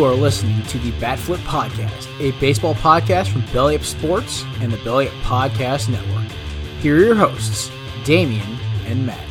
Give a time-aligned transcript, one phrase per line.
[0.00, 4.72] You are listening to the Batflip Podcast, a baseball podcast from Belly Up Sports and
[4.72, 6.32] the Belly Up Podcast Network.
[6.80, 7.70] Here are your hosts,
[8.06, 9.28] Damian and Matt.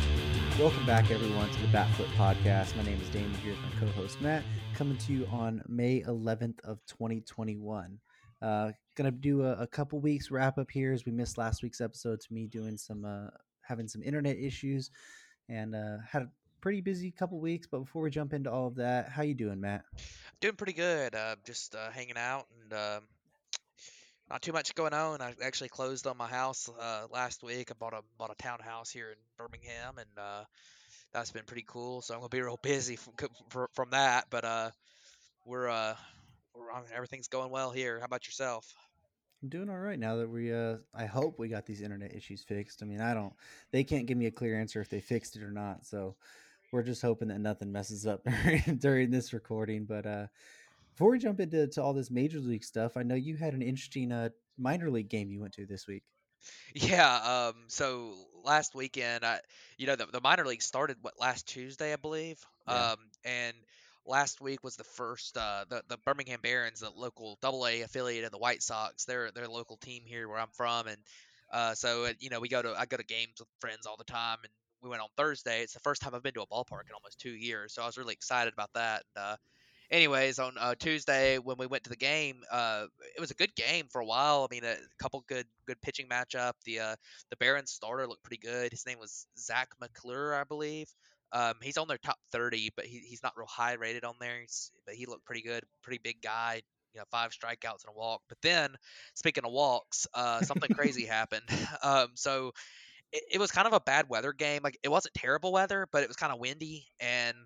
[0.60, 2.76] Welcome back, everyone, to the Batflip Podcast.
[2.76, 3.34] My name is Damian.
[3.42, 4.44] Here's my co-host Matt,
[4.76, 7.98] coming to you on May 11th of 2021.
[8.40, 11.80] Uh, gonna do a, a couple weeks wrap up here as we missed last week's
[11.80, 13.26] episode to me doing some uh,
[13.62, 14.92] having some internet issues
[15.48, 16.28] and uh, had
[16.60, 17.66] pretty busy couple weeks.
[17.70, 19.84] But before we jump into all of that, how you doing, Matt?
[20.40, 21.14] Doing pretty good.
[21.14, 23.00] Uh, just uh, hanging out and uh,
[24.30, 25.20] not too much going on.
[25.20, 27.70] I actually closed on my house uh, last week.
[27.70, 30.44] I bought a bought a townhouse here in Birmingham, and uh,
[31.12, 32.00] that's been pretty cool.
[32.00, 34.26] So I'm gonna be real busy from from, that.
[34.30, 34.70] But uh,
[35.44, 35.94] we're uh,
[36.54, 37.98] we're on, everything's going well here.
[37.98, 38.72] How about yourself?
[39.42, 42.42] I'm doing all right now that we uh I hope we got these internet issues
[42.42, 42.82] fixed.
[42.82, 43.32] I mean, I don't
[43.72, 45.86] they can't give me a clear answer if they fixed it or not.
[45.86, 46.16] So
[46.72, 48.26] we're just hoping that nothing messes up
[48.78, 49.84] during this recording.
[49.84, 50.26] But uh,
[50.92, 53.62] before we jump into to all this major league stuff, I know you had an
[53.62, 56.02] interesting uh, minor league game you went to this week.
[56.74, 57.48] Yeah.
[57.48, 57.64] Um.
[57.68, 59.40] So last weekend, I,
[59.76, 62.38] you know, the, the minor league started what last Tuesday, I believe.
[62.68, 62.92] Yeah.
[62.92, 62.98] Um.
[63.24, 63.54] And
[64.06, 68.24] last week was the first uh the, the Birmingham Barons, the local double A affiliate
[68.24, 69.04] of the White Sox.
[69.04, 70.96] They're they're local team here where I'm from and
[71.52, 74.04] uh so you know we go to I go to games with friends all the
[74.04, 75.62] time and we went on Thursday.
[75.62, 77.86] It's the first time I've been to a ballpark in almost two years, so I
[77.86, 79.02] was really excited about that.
[79.16, 79.36] And, uh,
[79.90, 82.86] anyways, on uh, Tuesday when we went to the game, uh,
[83.16, 84.46] it was a good game for a while.
[84.50, 86.52] I mean, a couple good good pitching matchup.
[86.64, 86.96] The uh,
[87.30, 88.72] the Barons starter looked pretty good.
[88.72, 90.88] His name was Zach McClure, I believe.
[91.32, 94.40] Um, he's on their top 30, but he, he's not real high rated on there.
[94.40, 96.62] He's, but he looked pretty good, pretty big guy.
[96.92, 98.22] You know, five strikeouts and a walk.
[98.28, 98.74] But then,
[99.14, 101.44] speaking of walks, uh, something crazy happened.
[101.82, 102.52] Um, so
[103.12, 104.60] it, it, was kind of a bad weather game.
[104.62, 107.36] Like it wasn't terrible weather, but it was kind of windy and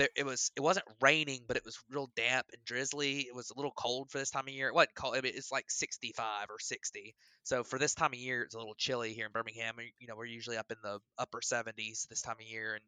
[0.00, 3.20] there, it was it wasn't raining, but it was real damp and drizzly.
[3.20, 4.68] It was a little cold for this time of year.
[4.68, 5.16] It wasn't cold.
[5.22, 7.14] It's like 65 or 60.
[7.42, 9.74] So for this time of year, it's a little chilly here in Birmingham.
[9.98, 12.84] You know, we're usually up in the upper 70s this time of year, and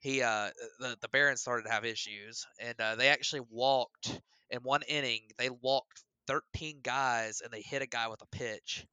[0.00, 4.20] he uh the the Barons started to have issues, and uh, they actually walked
[4.50, 5.20] in one inning.
[5.38, 8.86] They walked 13 guys, and they hit a guy with a pitch.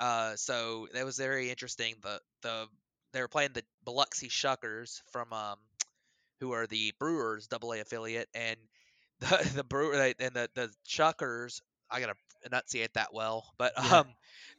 [0.00, 1.94] Uh, so that was very interesting.
[2.02, 2.66] The the
[3.12, 5.56] they were playing the Biloxi Shuckers from um,
[6.40, 8.56] who are the Brewers Double A affiliate, and
[9.20, 11.60] the the Brewer and the the Shuckers.
[11.90, 12.14] I gotta
[12.44, 14.00] enunciate that well, but yeah.
[14.00, 14.08] um,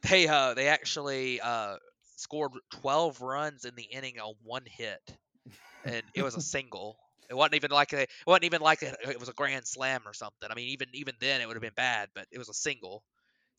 [0.02, 1.76] they uh they actually uh
[2.16, 5.00] scored 12 runs in the inning on one hit,
[5.84, 6.96] and it was a single.
[7.30, 10.02] It wasn't even like a, it wasn't even like a, it was a grand slam
[10.04, 10.50] or something.
[10.50, 13.04] I mean, even even then it would have been bad, but it was a single.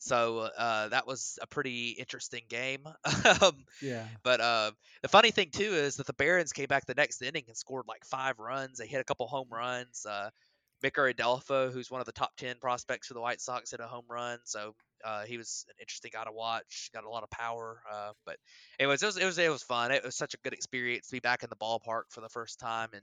[0.02, 2.80] So uh, that was a pretty interesting game.
[3.40, 4.04] um, yeah.
[4.24, 7.44] But uh, the funny thing too is that the Barons came back the next inning
[7.46, 8.78] and scored like five runs.
[8.78, 10.04] They hit a couple home runs.
[10.04, 10.30] Uh,
[10.82, 13.86] Micker Adolfo, who's one of the top ten prospects for the White Sox, hit a
[13.86, 14.40] home run.
[14.42, 14.74] So
[15.04, 16.90] uh, he was an interesting guy to watch.
[16.92, 17.80] Got a lot of power.
[17.88, 18.38] Uh, but
[18.80, 19.92] it was, it was it was it was fun.
[19.92, 22.58] It was such a good experience to be back in the ballpark for the first
[22.58, 23.02] time in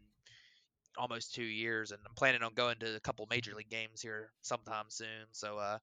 [0.98, 1.92] almost two years.
[1.92, 5.28] And I'm planning on going to a couple major league games here sometime soon.
[5.32, 5.78] So uh,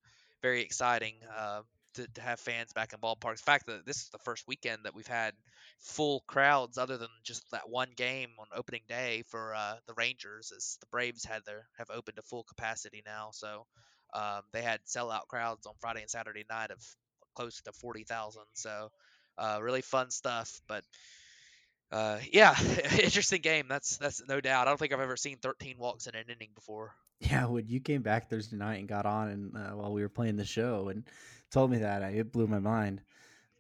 [0.47, 1.63] very exciting uh,
[1.95, 3.39] to, to, have fans back in ballparks.
[3.39, 5.35] The fact that this is the first weekend that we've had
[5.81, 10.53] full crowds, other than just that one game on opening day for uh, the Rangers,
[10.57, 13.31] as the Braves had their have opened to full capacity now.
[13.33, 13.67] So
[14.15, 16.79] um, they had sellout crowds on Friday and Saturday night of
[17.35, 18.47] close to forty thousand.
[18.55, 18.91] So
[19.37, 20.85] uh, really fun stuff, but.
[21.93, 22.53] Uh, yeah,
[23.01, 23.67] interesting game.
[23.69, 24.67] That's that's no doubt.
[24.67, 26.93] I don't think I've ever seen 13 walks in an inning before.
[27.21, 30.09] Yeah, when you came back Thursday night and got on and uh, while we were
[30.09, 31.05] playing the show and
[31.51, 33.01] told me that, I, it blew my mind.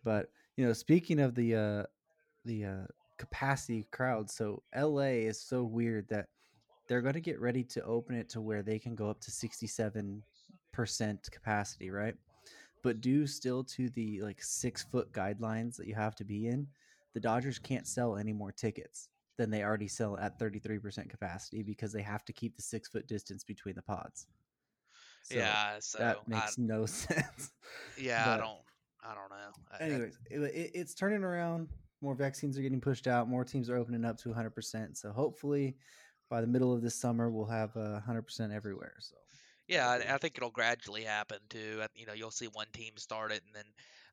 [0.04, 1.82] But you know, speaking of the uh,
[2.44, 2.86] the uh,
[3.18, 6.28] capacity crowd, so LA is so weird that
[6.86, 9.30] they're going to get ready to open it to where they can go up to
[9.30, 10.22] sixty seven
[10.72, 12.14] percent capacity, right?
[12.82, 16.66] But due still to the like six foot guidelines that you have to be in,
[17.14, 21.92] the Dodgers can't sell any more tickets than they already sell at 33% capacity because
[21.92, 24.26] they have to keep the six foot distance between the pods.
[25.22, 27.52] So yeah, so that makes I, no sense.
[27.98, 28.58] Yeah, but I don't,
[29.04, 29.94] I don't know.
[29.94, 31.68] Anyways, it, it, it's turning around.
[32.00, 33.28] More vaccines are getting pushed out.
[33.28, 34.96] More teams are opening up to 100%.
[34.96, 35.76] So hopefully,
[36.30, 38.94] by the middle of this summer, we'll have uh, 100% everywhere.
[39.00, 39.16] So.
[39.66, 41.82] Yeah, I, I think it'll gradually happen too.
[41.94, 43.64] You know, you'll see one team start it, and then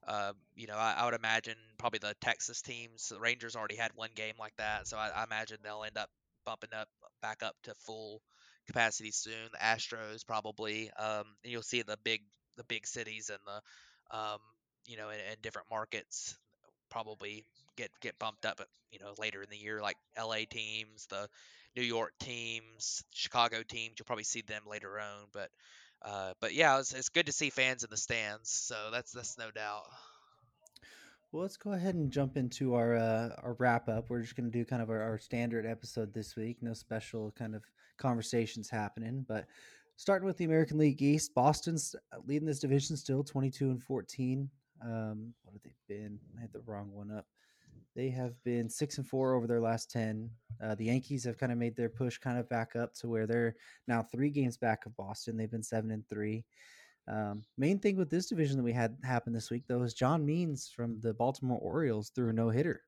[0.07, 3.91] uh, you know, I, I, would imagine probably the Texas teams, the Rangers already had
[3.95, 6.09] one game like that, so I, I, imagine they'll end up
[6.45, 6.89] bumping up
[7.21, 8.21] back up to full
[8.67, 9.49] capacity soon.
[9.51, 12.21] The Astros probably, um, and you'll see the big
[12.57, 14.39] the big cities and the um,
[14.85, 16.37] you know in, in different markets
[16.89, 17.45] probably
[17.75, 18.61] get get bumped up,
[18.91, 20.45] you know, later in the year, like L.A.
[20.45, 21.27] teams, the
[21.75, 23.95] New York teams, Chicago teams.
[23.97, 25.49] You'll probably see them later on, but
[26.03, 28.49] uh, but yeah, it's, it's good to see fans in the stands.
[28.49, 29.83] So that's that's no doubt.
[31.31, 34.09] Well, let's go ahead and jump into our uh, our wrap up.
[34.09, 36.57] We're just going to do kind of our, our standard episode this week.
[36.61, 37.63] No special kind of
[37.97, 39.45] conversations happening, but
[39.95, 41.95] starting with the American League East, Boston's
[42.25, 44.49] leading this division still, twenty two and fourteen.
[44.83, 46.19] Um, what have they been?
[46.37, 47.25] I had the wrong one up.
[47.95, 50.29] They have been six and four over their last ten.
[50.61, 53.27] Uh, the Yankees have kind of made their push kind of back up to where
[53.27, 53.55] they're
[53.87, 55.37] now three games back of Boston.
[55.37, 56.43] They've been seven and three.
[57.07, 60.25] Um, main thing with this division that we had happen this week, though, is John
[60.25, 62.81] Means from the Baltimore Orioles threw a no hitter.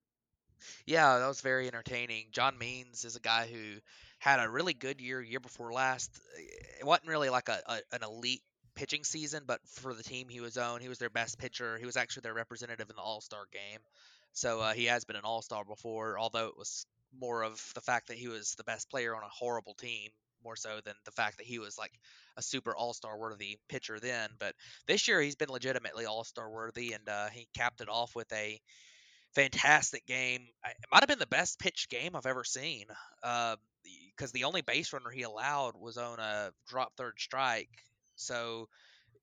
[0.85, 2.27] Yeah, that was very entertaining.
[2.31, 3.79] John Means is a guy who
[4.19, 6.19] had a really good year year before last.
[6.79, 8.41] It wasn't really like a, a an elite
[8.75, 11.77] pitching season, but for the team he was on, he was their best pitcher.
[11.77, 13.79] He was actually their representative in the All Star game.
[14.35, 16.85] So uh, he has been an All Star before, although it was
[17.19, 20.11] more of the fact that he was the best player on a horrible team
[20.43, 21.91] more so than the fact that he was like
[22.37, 24.29] a super all star worthy pitcher then.
[24.39, 24.53] But
[24.87, 28.31] this year he's been legitimately all star worthy, and uh, he capped it off with
[28.31, 28.59] a
[29.33, 30.47] fantastic game.
[30.65, 32.85] It might have been the best pitched game I've ever seen.
[33.21, 37.69] Because uh, the only base runner he allowed was on a drop third strike.
[38.15, 38.69] So,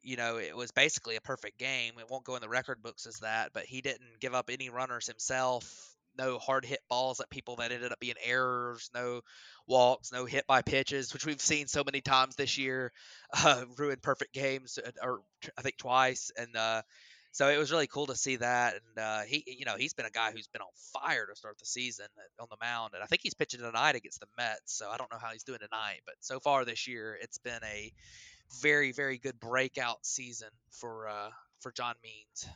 [0.02, 1.94] you know, it was basically a perfect game.
[1.98, 4.68] It won't go in the record books as that, but he didn't give up any
[4.68, 9.20] runners himself no hard hit balls at people that ended up being errors, no
[9.66, 12.92] walks, no hit by pitches, which we've seen so many times this year,
[13.44, 15.20] uh, ruin perfect games, uh, or
[15.56, 16.82] I think twice, and uh,
[17.32, 18.74] so it was really cool to see that.
[18.74, 21.58] And uh, he, you know, he's been a guy who's been on fire to start
[21.58, 22.06] the season
[22.38, 24.76] on the mound, and I think he's pitching tonight against the Mets.
[24.76, 27.62] So I don't know how he's doing tonight, but so far this year, it's been
[27.64, 27.92] a
[28.60, 32.48] very, very good breakout season for uh, for John Means.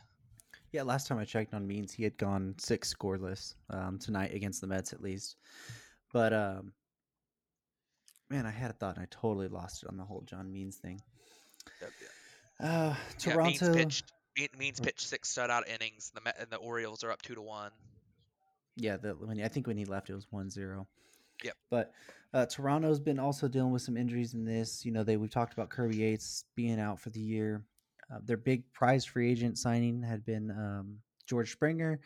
[0.71, 4.61] Yeah, last time I checked on Means, he had gone six scoreless um, tonight against
[4.61, 5.37] the Mets, at least.
[6.11, 6.73] But um,
[8.29, 10.75] man, I had a thought and I totally lost it on the whole John Means
[10.75, 11.01] thing.
[11.81, 12.67] Yep, yeah.
[12.67, 14.13] Uh, Toronto yeah, Means pitched,
[14.57, 17.71] Means pitched six shutout innings, and the and the Orioles are up two to one.
[18.75, 20.85] Yeah, the, when I think when he left, it was 1-0.
[21.43, 21.53] Yep.
[21.69, 21.93] But
[22.33, 24.85] uh, Toronto's been also dealing with some injuries in this.
[24.85, 27.63] You know, they we've talked about Kirby Yates being out for the year.
[28.11, 31.99] Uh, their big prize free agent signing had been um, George Springer.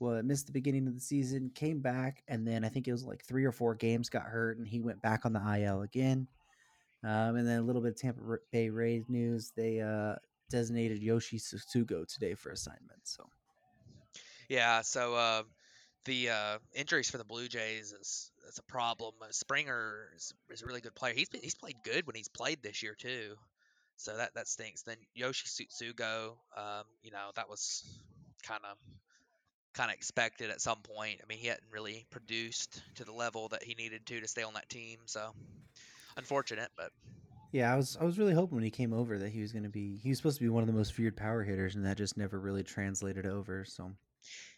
[0.00, 3.04] Well, missed the beginning of the season, came back, and then I think it was
[3.04, 6.26] like three or four games got hurt, and he went back on the IL again.
[7.04, 9.52] Um, and then a little bit of Tampa Bay Rays news.
[9.56, 10.16] They uh,
[10.50, 13.00] designated Yoshi Tsutsugo today for assignment.
[13.04, 13.24] So,
[14.48, 14.80] yeah.
[14.80, 15.42] So uh,
[16.04, 19.14] the uh, injuries for the Blue Jays is, is a problem.
[19.30, 21.14] Springer is, is, a really good player.
[21.14, 23.36] He's been, he's played good when he's played this year too.
[23.96, 24.82] So that that stinks.
[24.82, 27.84] Then Yoshi Tsutsugo, um, you know, that was
[28.42, 28.76] kind of
[29.72, 31.20] kind of expected at some point.
[31.22, 34.42] I mean, he hadn't really produced to the level that he needed to to stay
[34.42, 34.98] on that team.
[35.06, 35.30] So
[36.16, 36.90] unfortunate, but
[37.52, 39.62] yeah, I was I was really hoping when he came over that he was going
[39.62, 41.86] to be he was supposed to be one of the most feared power hitters, and
[41.86, 43.64] that just never really translated over.
[43.64, 43.92] So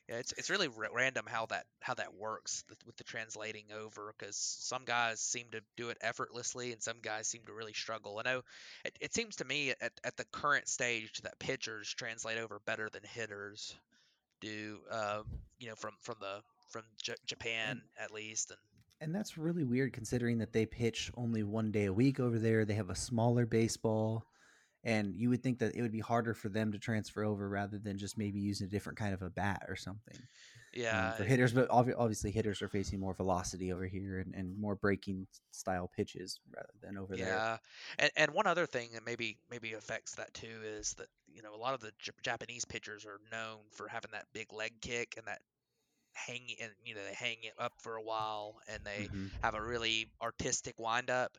[0.09, 4.15] yeah, it's it's really r- random how that how that works with the translating over
[4.17, 8.19] because some guys seem to do it effortlessly and some guys seem to really struggle.
[8.25, 8.43] I know
[8.85, 12.89] it, it seems to me at, at the current stage that pitchers translate over better
[12.89, 13.75] than hitters
[14.41, 14.79] do.
[14.91, 15.23] Uh,
[15.59, 18.59] you know, from from the from J- Japan at least, and
[19.01, 22.65] and that's really weird considering that they pitch only one day a week over there.
[22.65, 24.25] They have a smaller baseball
[24.87, 27.77] and you would think that it would be harder for them to transfer over rather
[27.77, 30.17] than just maybe using a different kind of a bat or something.
[30.73, 34.57] Yeah, um, for hitters, but obviously hitters are facing more velocity over here and, and
[34.59, 37.25] more breaking style pitches rather than over yeah.
[37.25, 37.35] there.
[37.35, 37.57] Yeah,
[37.99, 41.55] and and one other thing that maybe maybe affects that too is that you know
[41.55, 45.15] a lot of the J- Japanese pitchers are known for having that big leg kick
[45.17, 45.41] and that
[46.13, 49.27] hang and you know they hang it up for a while and they mm-hmm.
[49.43, 51.37] have a really artistic windup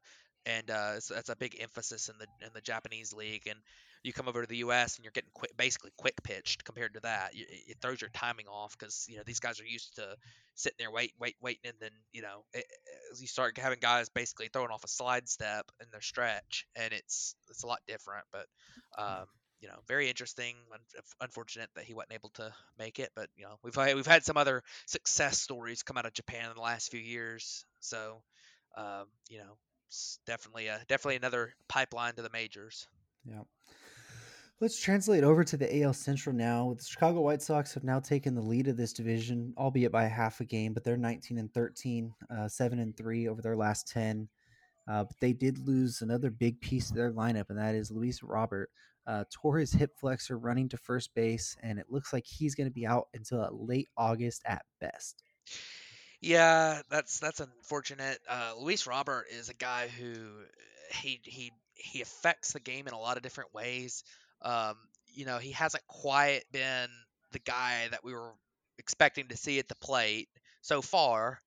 [0.47, 3.47] and uh, so that's a big emphasis in the in the Japanese league.
[3.47, 3.59] And
[4.03, 4.95] you come over to the U.S.
[4.95, 7.31] and you're getting quick, basically quick pitched compared to that.
[7.33, 10.15] It, it throws your timing off because you know these guys are used to
[10.55, 12.65] sitting there wait, wait, waiting, and then you know it,
[13.19, 17.35] you start having guys basically throwing off a slide step in their stretch, and it's
[17.49, 18.25] it's a lot different.
[18.31, 18.45] But
[18.97, 19.25] um,
[19.59, 20.55] you know, very interesting.
[21.19, 24.37] Unfortunate that he wasn't able to make it, but you know, we've we've had some
[24.37, 27.65] other success stories come out of Japan in the last few years.
[27.79, 28.21] So,
[28.77, 29.57] um, you know,
[30.25, 32.87] definitely a definitely another pipeline to the majors.
[33.25, 33.41] Yeah.
[34.59, 36.73] Let's translate over to the AL Central now.
[36.75, 40.39] The Chicago White Sox have now taken the lead of this division, albeit by half
[40.39, 44.27] a game, but they're 19 and 13, uh, 7 and 3 over their last 10.
[44.87, 48.23] Uh, but they did lose another big piece of their lineup, and that is Luis
[48.23, 48.71] Robert.
[49.07, 52.67] uh, tore his hip flexor running to first base, and it looks like he's going
[52.67, 55.23] to be out until late August at best.
[56.27, 58.19] Yeah, that's that's unfortunate.
[58.29, 60.13] Uh, Luis Robert is a guy who
[60.91, 64.03] he he he affects the game in a lot of different ways.
[64.41, 64.75] Um,
[65.15, 66.89] you know, he hasn't quite been
[67.31, 68.33] the guy that we were
[68.77, 70.27] expecting to see at the plate
[70.61, 71.39] so far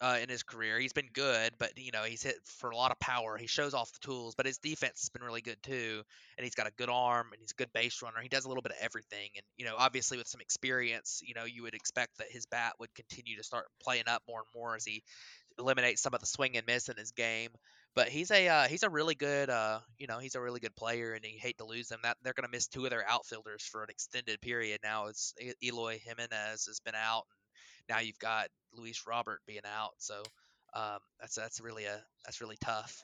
[0.00, 0.78] uh, in his career.
[0.78, 3.36] He's been good, but you know he's hit for a lot of power.
[3.36, 6.02] He shows off the tools, but his defense has been really good too.
[6.36, 8.20] And he's got a good arm, and he's a good base runner.
[8.22, 9.30] He does a little bit of everything.
[9.36, 12.74] And you know, obviously with some experience, you know, you would expect that his bat
[12.78, 15.02] would continue to start playing up more and more as he
[15.58, 17.50] eliminates some of the swing and miss in his game.
[17.94, 20.76] But he's a uh, he's a really good uh, you know he's a really good
[20.76, 21.98] player, and you hate to lose him.
[22.04, 25.06] That they're going to miss two of their outfielders for an extended period now.
[25.06, 27.37] It's Eloy Jimenez has been out, and
[27.88, 29.92] now you've got Luis Robert being out.
[29.98, 30.22] So
[30.74, 33.02] um, that's that's really a that's really tough.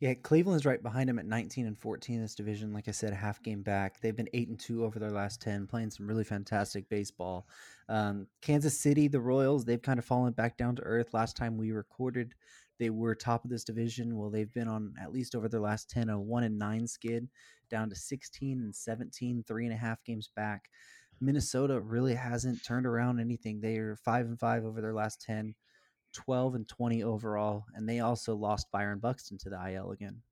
[0.00, 2.72] Yeah, Cleveland's right behind him at 19 and 14 in this division.
[2.72, 4.00] Like I said, half game back.
[4.00, 7.46] They've been eight and two over their last 10, playing some really fantastic baseball.
[7.88, 11.14] Um, Kansas City, the Royals, they've kind of fallen back down to earth.
[11.14, 12.34] Last time we recorded,
[12.80, 14.16] they were top of this division.
[14.16, 17.28] Well, they've been on at least over their last 10, a one and nine skid,
[17.70, 20.68] down to 16 and 17, three and a half games back.
[21.22, 23.60] Minnesota really hasn't turned around anything.
[23.60, 25.54] They are five and five over their last 10,
[26.12, 30.22] 12 and 20 overall, and they also lost Byron Buxton to the IL again.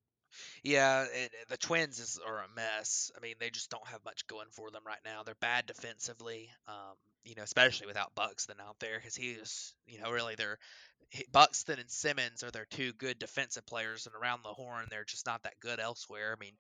[0.63, 3.11] Yeah, it, the Twins is, are a mess.
[3.17, 5.23] I mean, they just don't have much going for them right now.
[5.25, 10.01] They're bad defensively, um, you know, especially without Buxton out there because he is, you
[10.01, 10.59] know, really they're
[11.33, 15.27] Buxton and Simmons are their two good defensive players, and around the horn they're just
[15.27, 16.37] not that good elsewhere.
[16.37, 16.55] I mean,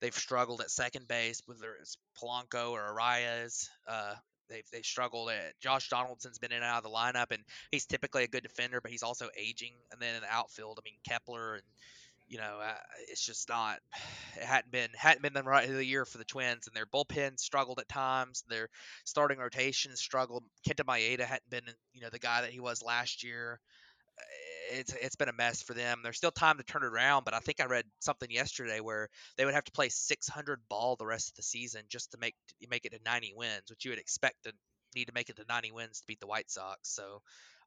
[0.00, 3.68] they've struggled at second base, whether it's Polanco or Arraez.
[3.86, 4.14] Uh,
[4.48, 7.86] they've they struggled at Josh Donaldson's been in and out of the lineup, and he's
[7.86, 9.72] typically a good defender, but he's also aging.
[9.92, 11.64] And then in the outfield, I mean Kepler and
[12.28, 12.74] you know uh,
[13.08, 13.78] it's just not
[14.36, 16.86] it hadn't been hadn't been the right of the year for the Twins, and their
[16.86, 18.44] bullpen struggled at times.
[18.48, 18.68] Their
[19.04, 20.44] starting rotation struggled.
[20.68, 23.60] Kenta Maeda hadn't been you know the guy that he was last year
[24.70, 26.00] it's it's been a mess for them.
[26.02, 29.08] There's still time to turn it around, but I think I read something yesterday where
[29.36, 32.34] they would have to play 600 ball the rest of the season just to make
[32.68, 34.52] make it to 90 wins, which you would expect to
[34.94, 36.88] need to make it to 90 wins to beat the White Sox.
[36.88, 37.22] So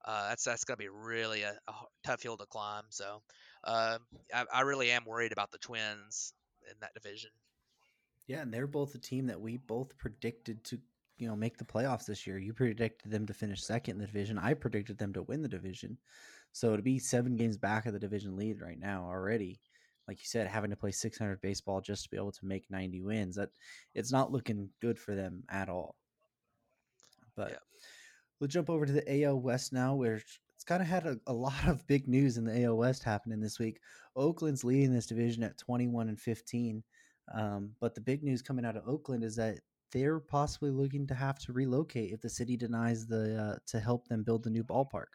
[0.06, 1.74] uh, that's that's going to be really a, a,
[2.06, 2.84] tough hill to climb.
[2.89, 3.22] So
[3.63, 3.98] uh,
[4.34, 6.34] I, I really am worried about the Twins
[6.70, 7.32] in that division.
[8.27, 10.79] Yeah, and they're both a team that we both predicted to
[11.18, 12.38] you know make the playoffs this year.
[12.38, 14.38] You predicted them to finish second in the division.
[14.38, 15.98] I predicted them to win the division.
[16.51, 19.60] So to be seven games back of the division lead right now already,
[20.08, 23.01] like you said, having to play 600 baseball just to be able to make 90
[23.01, 23.50] wins, that
[23.94, 25.96] it's not looking good for them at all.
[27.36, 27.58] But yeah.
[28.39, 31.34] we'll jump over to the AL West now, where it's kind of had a, a,
[31.34, 33.79] lot of big news in the AL West happening this week.
[34.15, 36.84] Oakland's leading this division at 21 and 15.
[37.34, 39.60] Um, but the big news coming out of Oakland is that
[39.91, 44.08] they're possibly looking to have to relocate if the city denies the uh, to help
[44.08, 45.13] them build the new ballpark.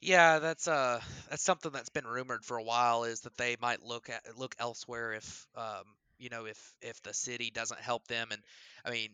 [0.00, 1.00] Yeah, that's uh
[1.30, 4.54] that's something that's been rumored for a while is that they might look at look
[4.58, 5.84] elsewhere if um
[6.18, 8.42] you know if if the city doesn't help them and
[8.84, 9.10] I mean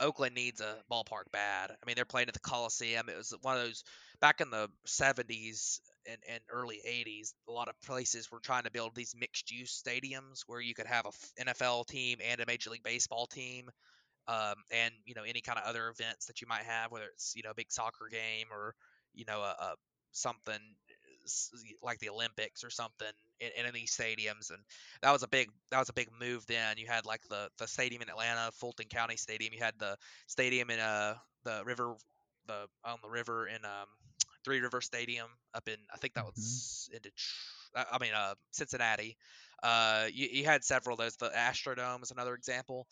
[0.00, 1.70] Oakland needs a ballpark bad.
[1.72, 3.08] I mean they're playing at the Coliseum.
[3.08, 3.82] It was one of those
[4.20, 7.34] back in the 70s and, and early 80s.
[7.48, 10.86] A lot of places were trying to build these mixed use stadiums where you could
[10.86, 13.68] have a NFL team and a Major League Baseball team.
[14.28, 17.32] Um, and you know any kind of other events that you might have, whether it's
[17.34, 18.74] you know a big soccer game or
[19.14, 19.74] you know a, a
[20.12, 20.58] something
[21.82, 23.08] like the Olympics or something
[23.40, 24.58] in, in these stadiums, and
[25.02, 26.46] that was a big that was a big move.
[26.46, 29.52] Then you had like the the stadium in Atlanta, Fulton County Stadium.
[29.52, 29.96] You had the
[30.26, 31.94] stadium in uh the river
[32.46, 33.86] the on the river in um
[34.44, 36.30] Three River Stadium up in I think that mm-hmm.
[36.36, 37.86] was in Detroit.
[37.92, 39.16] I mean uh Cincinnati.
[39.60, 41.16] Uh, you, you had several of those.
[41.16, 42.86] The Astrodome is another example.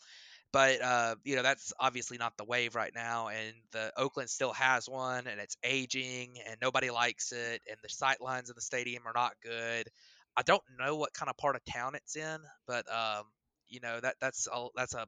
[0.53, 4.53] But uh, you know that's obviously not the wave right now, and the Oakland still
[4.53, 8.61] has one, and it's aging, and nobody likes it, and the sight lines in the
[8.61, 9.87] stadium are not good.
[10.37, 13.25] I don't know what kind of part of town it's in, but um,
[13.67, 15.05] you know that that's a, that's a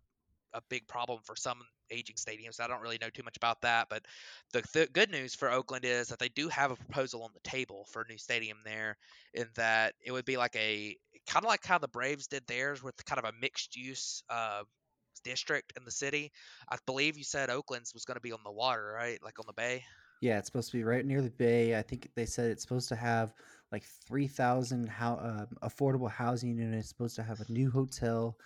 [0.54, 2.60] a big problem for some aging stadiums.
[2.60, 4.04] I don't really know too much about that, but
[4.52, 7.50] the, the, good news for Oakland is that they do have a proposal on the
[7.50, 8.98] table for a new stadium there,
[9.34, 10.96] in that it would be like a
[11.28, 14.64] kind of like how the Braves did theirs with kind of a mixed use uh,
[15.20, 16.32] district in the city.
[16.70, 19.20] I believe you said Oakland's was going to be on the water, right?
[19.24, 19.84] Like on the bay.
[20.22, 21.78] Yeah, it's supposed to be right near the bay.
[21.78, 23.34] I think they said it's supposed to have
[23.72, 26.80] like 3,000 how, uh, affordable housing units.
[26.80, 28.38] It's supposed to have a new hotel,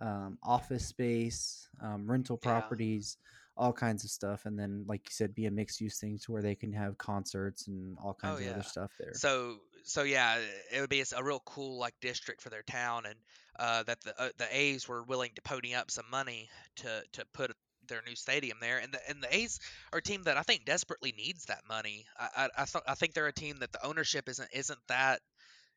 [0.00, 3.64] um, office space, um, rental properties, yeah.
[3.64, 4.46] all kinds of stuff.
[4.46, 6.98] And then, like you said, be a mixed use thing to where they can have
[6.98, 8.52] concerts and all kinds oh, of yeah.
[8.52, 9.12] other stuff there.
[9.14, 10.38] So, so yeah,
[10.74, 13.04] it would be a real cool like district for their town.
[13.06, 13.16] And
[13.60, 17.24] uh, that the uh, the A's were willing to pony up some money to to
[17.34, 17.52] put
[17.88, 19.60] their new stadium there, and the and the A's
[19.92, 22.06] are a team that I think desperately needs that money.
[22.18, 25.20] I I I, th- I think they're a team that the ownership isn't isn't that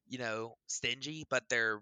[0.07, 1.81] you know stingy, but they're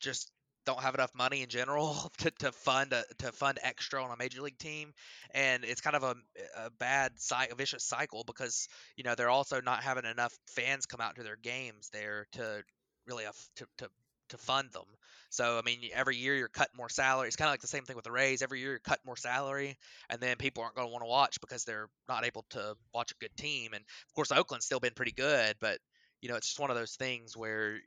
[0.00, 0.30] just
[0.66, 4.16] don't have enough money in general to, to fund a, to fund extra on a
[4.18, 4.92] major league team,
[5.32, 6.14] and it's kind of a,
[6.58, 7.12] a bad
[7.50, 11.22] a vicious cycle because you know they're also not having enough fans come out to
[11.22, 12.62] their games there to
[13.06, 13.24] really
[13.56, 13.88] to, to
[14.28, 14.86] to fund them.
[15.30, 17.28] So I mean, every year you're cutting more salary.
[17.28, 18.42] It's kind of like the same thing with the Rays.
[18.42, 19.76] Every year you're cutting more salary,
[20.08, 23.12] and then people aren't going to want to watch because they're not able to watch
[23.12, 23.72] a good team.
[23.74, 25.78] And of course, Oakland's still been pretty good, but
[26.20, 27.78] you know, it's just one of those things where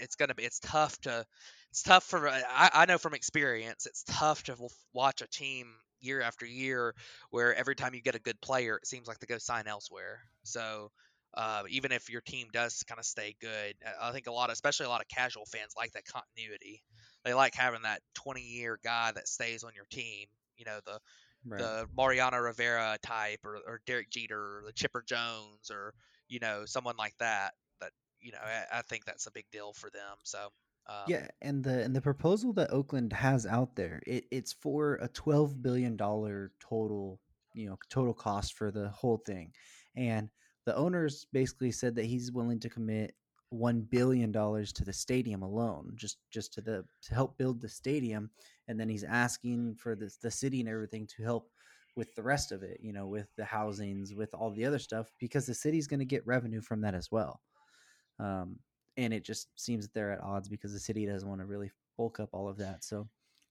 [0.00, 1.24] it's gonna be it's tough to
[1.70, 4.56] it's tough for I, I know from experience it's tough to
[4.92, 6.94] watch a team year after year
[7.30, 10.20] where every time you get a good player it seems like they go sign elsewhere
[10.42, 10.90] so
[11.36, 13.74] uh, even if your team does kind of stay good.
[14.00, 16.82] I think a lot, of, especially a lot of casual fans, like that continuity.
[17.24, 20.26] They like having that 20 year guy that stays on your team.
[20.56, 20.98] You know, the
[21.46, 21.60] right.
[21.60, 25.92] the Mariano Rivera type, or, or Derek Jeter, or the Chipper Jones, or
[26.28, 27.52] you know, someone like that.
[27.80, 27.90] That
[28.20, 30.16] you know, I, I think that's a big deal for them.
[30.22, 30.48] So.
[30.88, 34.94] Um, yeah, and the and the proposal that Oakland has out there, it, it's for
[35.02, 37.18] a twelve billion dollar total,
[37.54, 39.50] you know, total cost for the whole thing,
[39.96, 40.30] and
[40.66, 43.14] the owners basically said that he's willing to commit
[43.50, 47.68] one billion dollars to the stadium alone, just just to the to help build the
[47.68, 48.30] stadium,
[48.68, 51.48] and then he's asking for the the city and everything to help
[51.94, 55.10] with the rest of it, you know, with the housings, with all the other stuff,
[55.18, 57.40] because the city's going to get revenue from that as well.
[58.18, 58.58] Um,
[58.98, 61.70] and it just seems that they're at odds because the city doesn't want to really
[61.96, 62.84] bulk up all of that.
[62.84, 63.08] So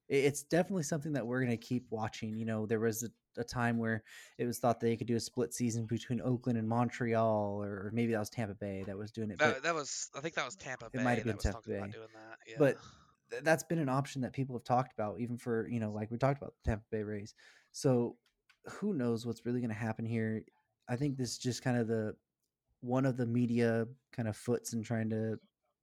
[0.07, 2.35] it's definitely something that we're going to keep watching.
[2.35, 4.03] You know, there was a a time where
[4.37, 8.13] it was thought they could do a split season between Oakland and Montreal, or, maybe
[8.13, 9.39] that was Tampa Bay that was doing it.
[9.39, 10.99] That, that was, I think that was Tampa Bay.
[10.99, 11.79] It might have been Tampa Bay.
[11.79, 11.93] That.
[12.47, 12.55] Yeah.
[12.57, 12.77] But
[13.29, 16.11] th- that's been an option that people have talked about, even for you know, like
[16.11, 17.33] we talked about the Tampa Bay Rays.
[17.71, 18.15] So
[18.65, 20.43] who knows what's really going to happen here?
[20.87, 22.15] I think this is just kind of the
[22.81, 25.37] one of the media kind of foots and trying to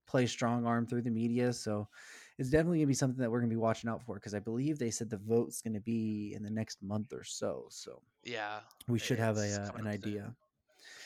[0.06, 1.52] play strong arm through the media.
[1.52, 1.88] So
[2.38, 4.34] it's definitely going to be something that we're going to be watching out for because
[4.34, 7.66] I believe they said the vote's going to be in the next month or so.
[7.68, 10.34] So yeah, we should have a uh, an idea.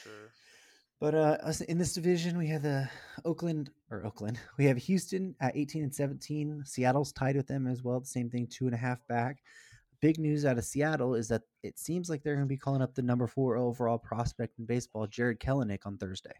[0.03, 0.31] Sure.
[0.99, 1.37] But uh,
[1.69, 2.89] in this division, we have the
[3.25, 4.39] Oakland or Oakland.
[4.59, 6.63] We have Houston at 18 and 17.
[6.65, 8.01] Seattle's tied with them as well.
[8.01, 9.43] The same thing, two and a half back.
[10.01, 12.81] Big news out of Seattle is that it seems like they're going to be calling
[12.81, 16.35] up the number four overall prospect in baseball, Jarred Kelenic, on Thursday.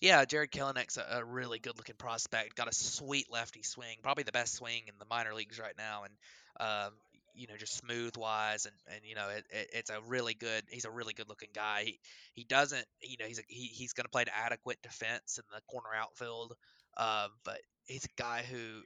[0.00, 2.56] Yeah, Jarred Kelenic's a, a really good looking prospect.
[2.56, 6.04] Got a sweet lefty swing, probably the best swing in the minor leagues right now,
[6.04, 6.14] and
[6.60, 6.92] um,
[7.34, 10.62] you know just smooth wise and and you know it, it, it's a really good
[10.70, 11.98] he's a really good looking guy he
[12.32, 15.44] he doesn't you know he's a, he, he's going to play to adequate defense in
[15.54, 16.54] the corner outfield
[16.96, 18.82] um, but he's a guy who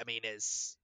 [0.00, 0.76] i mean is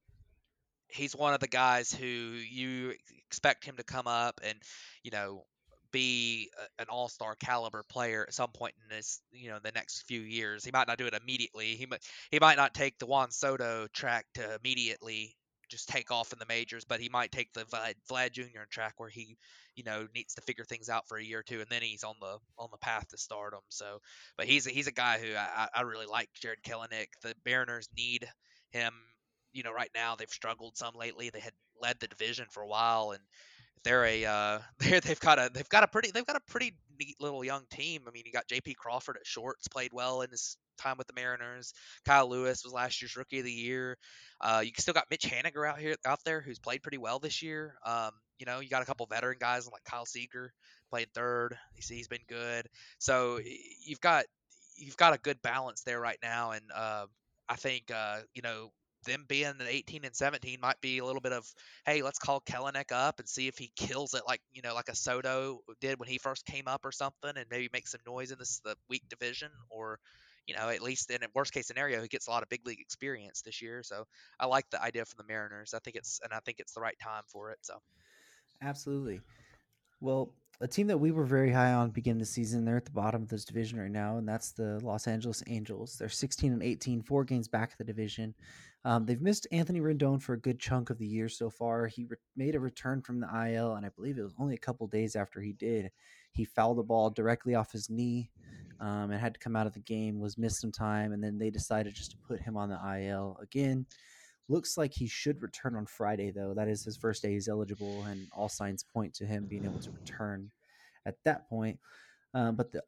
[0.89, 2.93] he's one of the guys who you
[3.27, 4.59] expect him to come up and
[5.03, 5.45] you know
[5.93, 10.21] be an all-star caliber player at some point in this, you know, the next few
[10.21, 10.65] years.
[10.65, 11.77] He might not do it immediately.
[11.77, 15.37] He might he might not take the Juan Soto track to immediately
[15.69, 18.65] just take off in the majors, but he might take the Vlad, Vlad Jr.
[18.71, 19.37] track where he,
[19.77, 22.05] you know, needs to figure things out for a year or two, and then he's
[22.05, 23.61] on the on the path to stardom.
[23.69, 23.99] So,
[24.37, 27.09] but he's a, he's a guy who I, I really like, Jarred Kelenic.
[27.23, 28.27] The Mariners need
[28.71, 28.93] him.
[29.53, 31.31] You know, right now they've struggled some lately.
[31.31, 33.23] They had led the division for a while, and
[33.85, 36.75] they're a uh, they they've got a they've got a pretty they've got a pretty
[36.99, 38.03] neat little young team.
[38.07, 38.75] I mean, you got J.P.
[38.75, 41.75] Crawford at shorts, played well in his time with the Mariners.
[42.05, 43.97] Kyle Lewis was last year's Rookie of the Year.
[44.41, 47.43] Uh, you still got Mitch Haniger out here out there who's played pretty well this
[47.43, 47.75] year.
[47.85, 50.53] Um, you know, you got a couple veteran guys like Kyle Seager
[50.91, 51.57] played third.
[51.75, 52.67] He's, he's been good.
[52.99, 53.41] So
[53.85, 54.25] you've got
[54.77, 57.07] you've got a good balance there right now, and uh,
[57.49, 58.71] I think uh, you know
[59.09, 61.47] them being at 18 and 17 might be a little bit of,
[61.85, 64.89] hey, let's call Kelenic up and see if he kills it like you know like
[64.89, 68.31] a Soto did when he first came up or something, and maybe make some noise
[68.31, 69.99] in this the weak division, or
[70.47, 72.67] you know at least in a worst case scenario he gets a lot of big
[72.67, 73.83] league experience this year.
[73.83, 74.05] So
[74.39, 75.75] I like the idea from the Mariners.
[75.75, 77.59] I think it's and I think it's the right time for it.
[77.63, 77.75] So
[78.63, 79.21] absolutely.
[80.01, 82.65] Well, a team that we were very high on beginning the season.
[82.65, 85.97] They're at the bottom of this division right now, and that's the Los Angeles Angels.
[85.97, 88.35] They're 16 and 18, four games back of the division.
[88.89, 91.89] Um, they've missed Anthony Rendon for a good chunk of the year so far.
[91.89, 94.59] He re- made a return from the IL, and I believe it was only a
[94.59, 95.91] couple days after he did.
[96.33, 98.31] He fouled the ball directly off his knee
[98.81, 101.37] um, and had to come out of the game, was missed some time, and then
[101.37, 103.85] they decided just to put him on the IL again.
[104.49, 106.55] Looks like he should return on Friday, though.
[106.55, 109.81] That is his first day he's eligible, and all signs point to him being able
[109.81, 110.51] to return
[111.05, 111.79] at that point.
[112.33, 112.83] Um, but the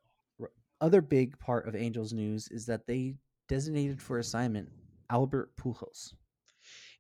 [0.80, 3.16] other big part of Angels news is that they
[3.48, 4.70] designated for assignment
[5.10, 6.14] Albert Pujols.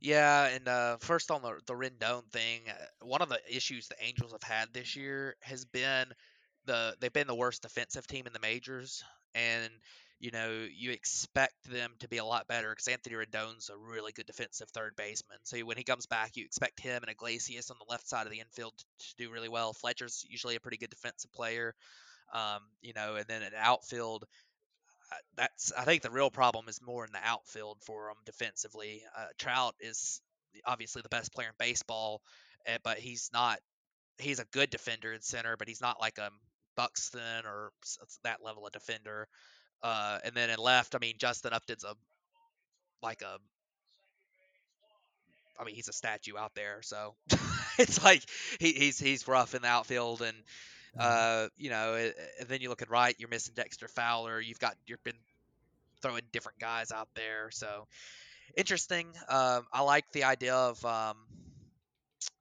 [0.00, 4.02] Yeah, and uh, first on the the Rendon thing, uh, one of the issues the
[4.02, 6.06] Angels have had this year has been
[6.64, 9.70] the they've been the worst defensive team in the majors, and
[10.18, 14.12] you know you expect them to be a lot better because Anthony Rendon's a really
[14.12, 15.38] good defensive third baseman.
[15.42, 18.32] So when he comes back, you expect him and Iglesias on the left side of
[18.32, 19.74] the infield to do really well.
[19.74, 21.74] Fletcher's usually a pretty good defensive player,
[22.32, 24.24] um, you know, and then an outfield
[25.36, 29.02] that's I think the real problem is more in the outfield for them defensively.
[29.16, 30.20] Uh, Trout is
[30.64, 32.22] obviously the best player in baseball,
[32.68, 33.58] uh, but he's not.
[34.18, 36.28] He's a good defender in center, but he's not like a
[36.76, 37.72] Buxton or
[38.24, 39.26] that level of defender.
[39.82, 41.94] Uh, and then in left, I mean Justin Upton's a
[43.02, 43.38] like a.
[45.58, 47.14] I mean he's a statue out there, so
[47.78, 48.22] it's like
[48.58, 50.36] he, he's he's rough in the outfield and.
[50.98, 51.94] Uh, you know,
[52.40, 54.40] and then you look at right, you're missing Dexter Fowler.
[54.40, 55.18] You've got you've been
[56.02, 57.86] throwing different guys out there, so
[58.56, 59.06] interesting.
[59.28, 61.16] Um, I like the idea of um,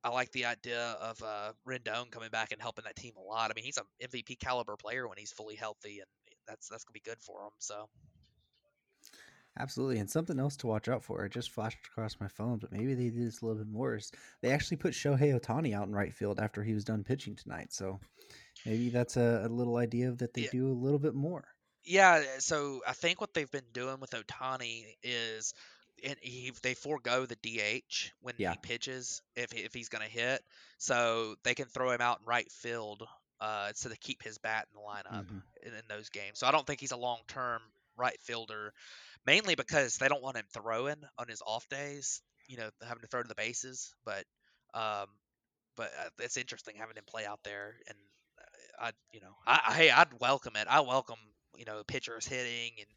[0.03, 3.51] I like the idea of uh, Rendon coming back and helping that team a lot.
[3.51, 6.07] I mean, he's an MVP caliber player when he's fully healthy, and
[6.47, 7.51] that's that's gonna be good for him.
[7.59, 7.89] So.
[9.59, 11.25] Absolutely, and something else to watch out for.
[11.25, 13.95] It just flashed across my phone, but maybe they did this a little bit more.
[13.95, 17.35] Is they actually put Shohei Ohtani out in right field after he was done pitching
[17.35, 17.73] tonight.
[17.73, 17.99] So
[18.65, 20.49] maybe that's a, a little idea that they yeah.
[20.51, 21.43] do a little bit more.
[21.83, 25.53] Yeah, so I think what they've been doing with Ohtani is
[26.03, 28.51] and he, they forego the DH when yeah.
[28.51, 30.41] he pitches if if he's going to hit,
[30.77, 33.05] so they can throw him out in right field
[33.41, 35.37] uh, so to keep his bat in the lineup mm-hmm.
[35.63, 36.39] in, in, those games.
[36.39, 37.61] So I don't think he's a long term
[37.99, 38.73] right fielder,
[39.25, 42.21] mainly because they don't want him throwing on his off days.
[42.47, 44.25] You know, having to throw to the bases, but
[44.73, 45.07] um,
[45.77, 47.97] but uh, it's interesting having him play out there and
[48.79, 50.67] I you know I hey I'd welcome it.
[50.69, 51.17] I welcome
[51.57, 52.87] you know pitchers hitting and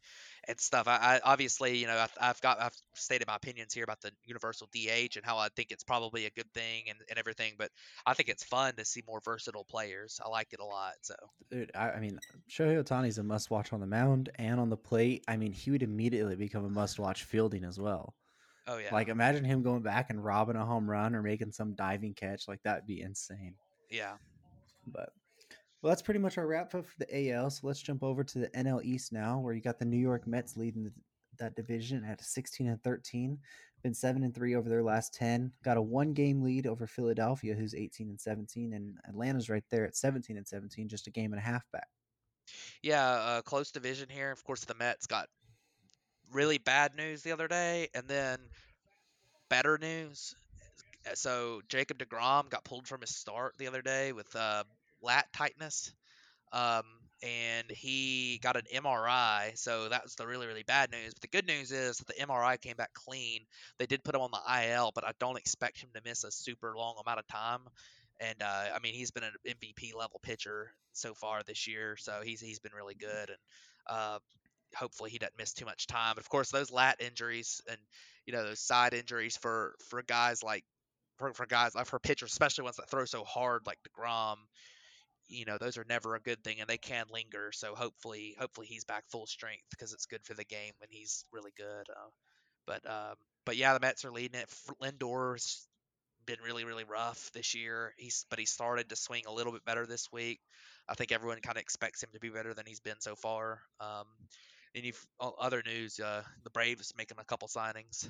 [0.47, 0.87] and stuff.
[0.87, 4.11] I, I obviously you know I've, I've, got I've stated my opinions here about the
[4.25, 7.69] universal DH and how I think it's probably a good thing and, and everything, but
[8.05, 10.19] I think it's fun to see more versatile players.
[10.23, 10.93] I like it a lot.
[11.01, 11.15] So
[11.49, 14.77] Dude, I, I mean Shohei Ohtani's a must watch on the mound and on the
[14.77, 15.23] plate.
[15.27, 18.15] I mean he would immediately become a must watch fielding as well.
[18.67, 18.93] Oh yeah.
[18.93, 22.47] Like imagine him going back and robbing a home run or making some diving catch.
[22.47, 23.55] Like that'd be insane.
[23.89, 24.13] Yeah.
[24.87, 25.09] But
[25.83, 27.49] well, that's pretty much our wrap up for the AL.
[27.49, 30.25] So let's jump over to the NL East now, where you got the New York
[30.25, 30.93] Mets leading the,
[31.39, 33.37] that division at 16 and 13.
[33.83, 35.51] Been seven and three over their last 10.
[35.61, 39.85] Got a one game lead over Philadelphia, who's 18 and 17, and Atlanta's right there
[39.85, 41.89] at 17 and 17, just a game and a half back.
[42.81, 44.31] Yeah, uh, close division here.
[44.31, 45.27] Of course, the Mets got
[46.31, 48.39] really bad news the other day, and then
[49.49, 50.33] better news.
[51.15, 54.63] So Jacob Degrom got pulled from his start the other day with uh,
[55.03, 55.93] lat tightness.
[56.51, 56.83] Um,
[57.23, 61.13] and he got an MRI, so that was the really really bad news.
[61.13, 63.41] But the good news is that the MRI came back clean.
[63.79, 66.31] They did put him on the IL, but I don't expect him to miss a
[66.31, 67.61] super long amount of time.
[68.19, 72.21] And uh, I mean, he's been an MVP level pitcher so far this year, so
[72.23, 73.39] he's he's been really good, and
[73.89, 74.19] uh,
[74.75, 76.13] hopefully he doesn't miss too much time.
[76.15, 77.79] But of course, those lat injuries and
[78.25, 80.65] you know those side injuries for for guys like
[81.17, 84.35] for, for guys like for pitchers, especially ones that throw so hard like Degrom
[85.27, 88.67] you know those are never a good thing and they can linger so hopefully hopefully
[88.67, 92.09] he's back full strength because it's good for the game when he's really good uh,
[92.65, 94.49] but um, but yeah the Mets are leading it.
[94.79, 95.67] Lindor's
[96.25, 97.93] been really really rough this year.
[97.97, 100.39] He's but he started to swing a little bit better this week.
[100.87, 103.59] I think everyone kind of expects him to be better than he's been so far
[103.79, 104.05] um,
[104.75, 104.85] and
[105.39, 108.07] other news uh, the Braves making a couple signings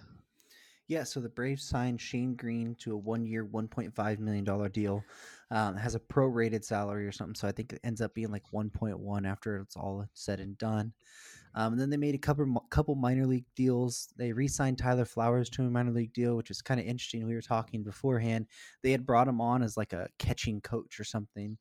[0.87, 4.69] yeah, so the Braves signed Shane Greene to a one-year, one point five million dollar
[4.69, 5.03] deal.
[5.51, 8.51] Um, has a prorated salary or something, so I think it ends up being like
[8.51, 10.93] one point one after it's all said and done.
[11.55, 14.09] Um, and then they made a couple couple minor league deals.
[14.17, 17.27] They re-signed Tyler Flowers to a minor league deal, which is kind of interesting.
[17.27, 18.47] We were talking beforehand.
[18.81, 21.57] They had brought him on as like a catching coach or something.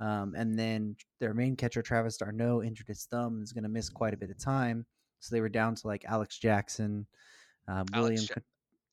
[0.00, 3.68] Um, and then their main catcher Travis d'Arnaud injured his thumb and is going to
[3.68, 4.86] miss quite a bit of time.
[5.20, 7.06] So they were down to like Alex Jackson,
[7.68, 8.18] um, William.
[8.18, 8.30] Alex,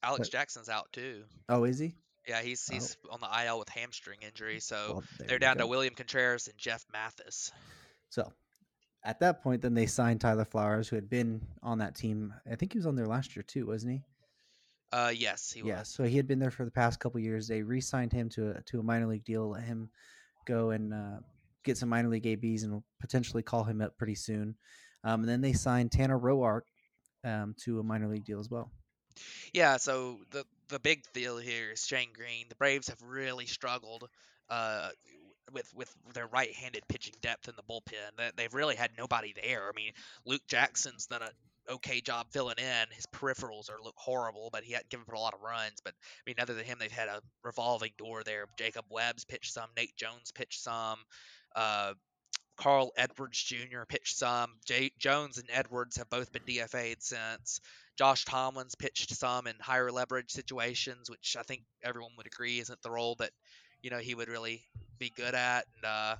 [0.04, 1.24] Alex Jackson's out too.
[1.50, 1.96] Oh, is he?
[2.28, 3.14] Yeah, he's he's oh.
[3.14, 5.62] on the IL with hamstring injury, so well, they're down go.
[5.64, 7.52] to William Contreras and Jeff Mathis.
[8.10, 8.32] So,
[9.04, 12.34] at that point, then they signed Tyler Flowers, who had been on that team.
[12.50, 14.02] I think he was on there last year too, wasn't he?
[14.94, 15.88] Uh, yes, he was yeah, was.
[15.88, 17.48] so he had been there for the past couple years.
[17.48, 19.90] They re-signed him to a to a minor league deal, let him
[20.46, 21.20] go and uh,
[21.64, 24.56] get some minor league ABs, and potentially call him up pretty soon.
[25.04, 26.62] Um, and then they signed Tanner Roark
[27.24, 28.72] um, to a minor league deal as well.
[29.54, 32.45] Yeah, so the the big deal here is Shane Greene.
[32.50, 34.08] The Braves have really struggled
[34.50, 34.89] uh,
[35.54, 38.36] with with their right-handed pitching depth in the bullpen.
[38.36, 39.63] They've really had nobody there.
[39.67, 39.91] I mean,
[40.26, 41.32] Luke Jackson's done a
[41.74, 42.86] okay job filling in.
[42.91, 45.80] His peripherals are look horrible, but he hadn't given up a lot of runs.
[45.84, 48.45] But I mean, other than him, they've had a revolving door there.
[48.58, 50.97] Jacob Webb's pitched some, Nate Jones pitched some,
[51.56, 51.93] uh,
[52.62, 53.86] Carl Edwards Jr.
[53.88, 54.52] pitched some.
[55.00, 57.60] Jones and Edwards have both been DFA'd since.
[57.97, 62.82] Josh Tomlin's pitched some in higher leverage situations, which I think everyone would agree isn't
[62.84, 63.32] the role that
[63.82, 64.62] you know he would really
[65.00, 65.65] be good at.
[65.76, 66.15] And uh,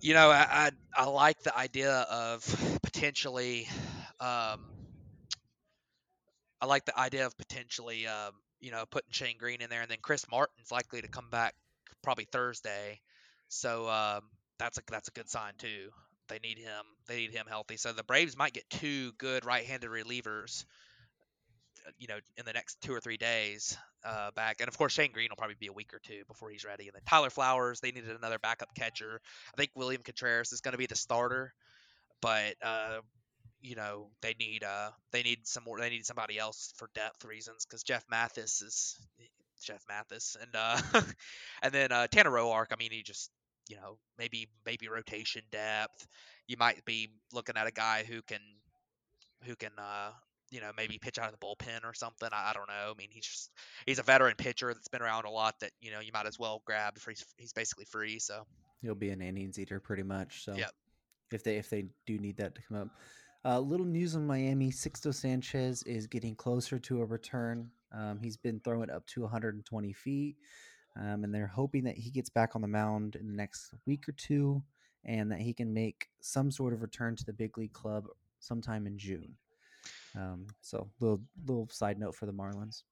[0.00, 3.66] you know, I, I, I like the idea of potentially.
[4.20, 4.60] Um,
[6.60, 9.90] I like the idea of potentially, um, you know, putting Shane Greene in there, and
[9.90, 11.54] then Chris Martin's likely to come back
[12.02, 13.00] probably Thursday.
[13.48, 14.22] So um,
[14.62, 15.90] that's a that's a good sign too.
[16.28, 16.84] They need him.
[17.08, 17.76] They need him healthy.
[17.76, 20.64] So the Braves might get two good right-handed relievers.
[21.86, 24.92] uh, You know, in the next two or three days, uh, back, and of course
[24.92, 26.84] Shane Greene will probably be a week or two before he's ready.
[26.88, 29.20] And then Tyler Flowers, they needed another backup catcher.
[29.54, 31.52] I think William Contreras is going to be the starter,
[32.22, 33.00] but uh,
[33.62, 35.78] you know they need uh they need some more.
[35.78, 38.98] They need somebody else for depth reasons because Jeff Mathis is
[39.62, 40.80] Jeff Mathis, and uh,
[41.62, 42.66] and then uh, Tanner Roark.
[42.72, 43.30] I mean, he just
[43.72, 46.06] you know maybe maybe rotation depth.
[46.46, 48.40] You might be looking at a guy who can
[49.44, 50.10] who can uh
[50.50, 52.28] you know maybe pitch out of the bullpen or something.
[52.30, 52.90] I, I don't know.
[52.90, 53.50] I mean, he's just
[53.86, 55.58] he's a veteran pitcher that's been around a lot.
[55.60, 58.18] That you know you might as well grab he's he's basically free.
[58.18, 58.42] So
[58.82, 60.44] He'll be an innings eater pretty much.
[60.44, 60.54] So
[61.30, 62.88] if they if they do need that to come up.
[63.44, 67.70] Uh, little news on Miami: Sixto Sanchez is getting closer to a return.
[67.92, 70.36] Um, he's been throwing up to 120 feet,
[70.96, 74.08] um, and they're hoping that he gets back on the mound in the next week
[74.08, 74.62] or two,
[75.04, 78.06] and that he can make some sort of return to the big league club
[78.40, 79.36] sometime in June.
[80.16, 82.82] Um, so, little little side note for the Marlins.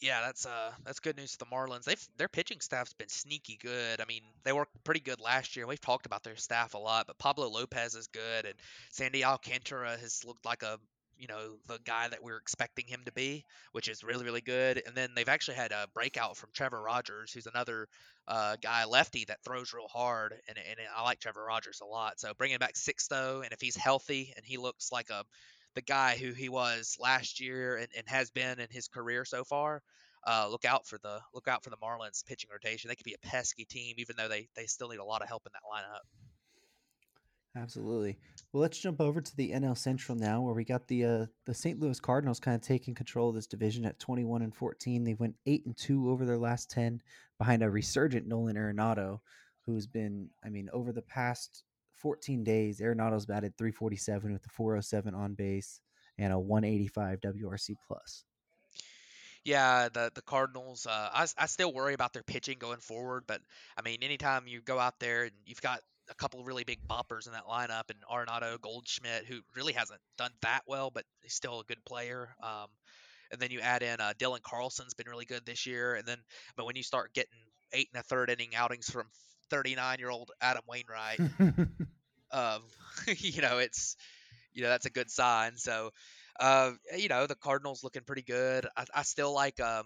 [0.00, 1.84] yeah, that's uh that's good news to the Marlins.
[1.84, 4.00] They've their pitching staff's been sneaky good.
[4.00, 5.66] I mean, they were pretty good last year.
[5.66, 8.54] We've talked about their staff a lot, but Pablo Lopez is good, and
[8.90, 10.78] Sandy Alcantara has looked like a
[11.20, 14.40] you know the guy that we are expecting him to be, which is really really
[14.40, 14.82] good.
[14.86, 17.88] And then they've actually had a breakout from Trevor Rogers, who's another
[18.26, 22.18] uh, guy lefty that throws real hard, and and I like Trevor Rogers a lot.
[22.18, 25.24] So bringing back Sixto, and if he's healthy and he looks like a
[25.74, 29.44] the guy who he was last year and, and has been in his career so
[29.44, 29.82] far,
[30.26, 32.88] uh, look out for the look out for the Marlins pitching rotation.
[32.88, 35.28] They could be a pesky team, even though they they still need a lot of
[35.28, 36.29] help in that lineup.
[37.56, 38.16] Absolutely.
[38.52, 41.54] Well, let's jump over to the NL Central now, where we got the uh, the
[41.54, 41.80] St.
[41.80, 45.02] Louis Cardinals kind of taking control of this division at 21 and 14.
[45.02, 47.02] They went eight and two over their last 10,
[47.38, 49.20] behind a resurgent Nolan Arenado,
[49.66, 55.14] who's been, I mean, over the past 14 days, Arenado's batted 347 with a 407
[55.14, 55.80] on base
[56.18, 58.24] and a 185 WRC plus.
[59.44, 60.86] Yeah, the the Cardinals.
[60.86, 63.40] Uh, I I still worry about their pitching going forward, but
[63.76, 65.80] I mean, anytime you go out there and you've got
[66.10, 70.00] a couple of really big boppers in that lineup, and Arenado, Goldschmidt, who really hasn't
[70.18, 72.34] done that well, but he's still a good player.
[72.42, 72.66] Um,
[73.30, 76.18] and then you add in uh, Dylan Carlson's been really good this year, and then
[76.56, 77.38] but when you start getting
[77.72, 79.06] eight and a third inning outings from
[79.50, 81.20] 39 year old Adam Wainwright,
[82.32, 82.62] um,
[83.06, 83.96] you know, it's
[84.52, 85.56] you know that's a good sign.
[85.56, 85.90] So,
[86.38, 88.66] uh, you know, the Cardinals looking pretty good.
[88.76, 89.60] I, I still like.
[89.60, 89.84] Um,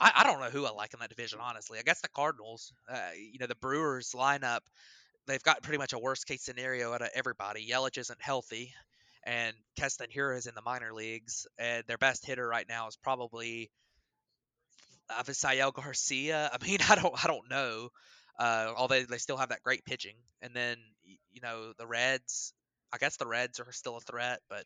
[0.00, 1.78] I, I don't know who I like in that division, honestly.
[1.78, 2.72] I guess the Cardinals.
[2.88, 4.60] Uh, you know, the Brewers lineup.
[5.28, 7.68] They've got pretty much a worst case scenario out of everybody.
[7.68, 8.72] Yelich isn't healthy,
[9.24, 12.96] and Keston Hiura is in the minor leagues, and their best hitter right now is
[12.96, 13.70] probably
[15.10, 16.50] Avisail Garcia.
[16.60, 17.90] I mean, I don't, I don't know.
[18.38, 22.54] Uh, although they still have that great pitching, and then you know the Reds.
[22.90, 24.64] I guess the Reds are still a threat, but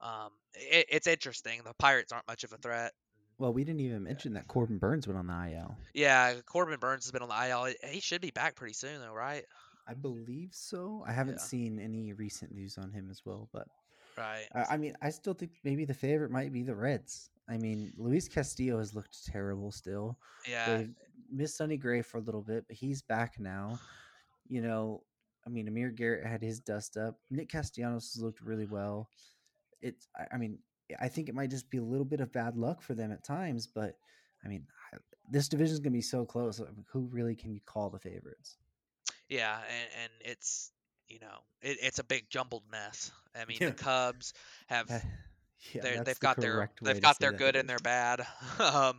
[0.00, 1.60] um, it, it's interesting.
[1.64, 2.92] The Pirates aren't much of a threat.
[3.38, 5.76] well, we didn't even mention that Corbin Burnes went on the IL.
[5.92, 7.74] Yeah, Corbin Burnes has been on the IL.
[7.90, 9.44] He should be back pretty soon, though, right?
[9.86, 11.02] I believe so.
[11.06, 11.42] I haven't Yeah.
[11.42, 13.66] seen any recent news on him as well, but
[14.16, 14.46] Right.
[14.54, 17.30] I, I mean, I still think maybe the favorite might be the Reds.
[17.48, 20.18] I mean, Luis Castillo has looked terrible still.
[20.48, 20.76] Yeah.
[20.78, 20.94] They've
[21.30, 23.80] missed Sonny Gray for a little bit, but he's back now.
[24.48, 25.02] You know,
[25.46, 27.18] I mean, Amir Garrett had his dust up.
[27.30, 29.08] Nick Castellanos has looked really well.
[29.80, 30.58] It's, I- mean,
[31.00, 33.24] I think it might just be a little bit of bad luck for them at
[33.24, 33.96] times, but
[34.44, 34.66] I mean,
[35.30, 36.60] this division is going to be so close.
[36.60, 38.58] I mean, Who really can you call the favorites?
[39.32, 40.70] Yeah, and, and it's
[41.08, 43.10] you know it, it's a big jumbled mess.
[43.34, 43.70] I mean, Yeah.
[43.70, 44.34] the Cubs
[44.66, 44.98] have Uh,
[45.72, 48.20] yeah, they've the got their they've got their that good and their bad.
[48.58, 48.98] um,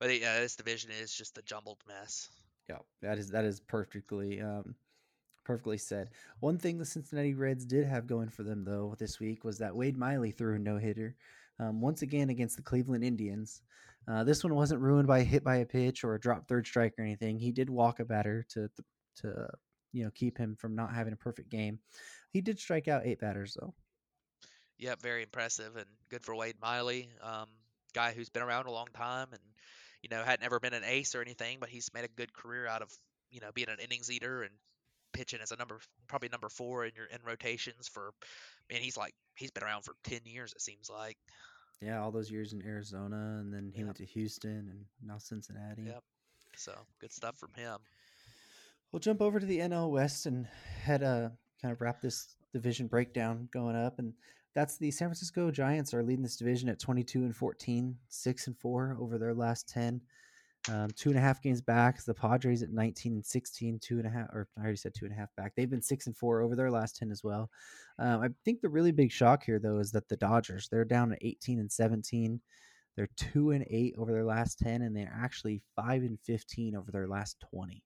[0.00, 2.30] but yeah, this division is just a jumbled mess.
[2.68, 4.74] Yeah, that is that is perfectly um,
[5.44, 6.10] perfectly said.
[6.40, 9.76] One thing the Cincinnati Reds did have going for them though this week was that
[9.76, 11.14] Wade Miley threw a no hitter
[11.60, 13.62] um, once again against the Cleveland Indians.
[14.08, 16.66] Uh, this one wasn't ruined by a hit by a pitch or a drop third
[16.66, 17.38] strike or anything.
[17.38, 19.48] He did walk a batter to th- to
[19.92, 21.80] you know keep him from not having a perfect game.
[22.32, 23.74] He did strike out eight batters though.
[24.78, 27.48] Yep, very impressive and good for Wade Miley, um,
[27.92, 29.42] guy who's been around a long time and
[30.02, 32.66] you know hadn't ever been an ace or anything, but he's made a good career
[32.66, 32.90] out of
[33.30, 34.52] you know being an innings eater and
[35.12, 38.12] pitching as a number probably number four in your in rotations for
[38.70, 41.16] man he's like he's been around for 10 years it seems like
[41.80, 43.84] Yeah, all those years in Arizona, and then he Yep.
[43.84, 45.82] went to Houston and now Cincinnati.
[45.82, 46.04] Yep.
[46.56, 47.78] so good stuff from him
[48.92, 50.46] We'll jump over to the NL West and
[50.82, 51.30] head uh
[51.62, 54.12] kind of wrap this division breakdown going up, and
[54.54, 58.58] that's the San Francisco Giants are leading this division at 22 and 14, six and
[58.58, 60.00] four over their last 10.
[60.68, 62.04] Um, two and a half games back.
[62.04, 65.06] The Padres at 19 and 16, two and a half, or I already said two
[65.06, 65.54] and a half back.
[65.56, 67.48] They've been six and four over their last 10 as well.
[67.98, 71.12] Um, I think the really big shock here, though, is that the Dodgers, they're down
[71.12, 72.40] at 18 and 17.
[72.96, 76.90] They're two and eight over their last 10, and they're actually five and 15 over
[76.90, 77.82] their last 20.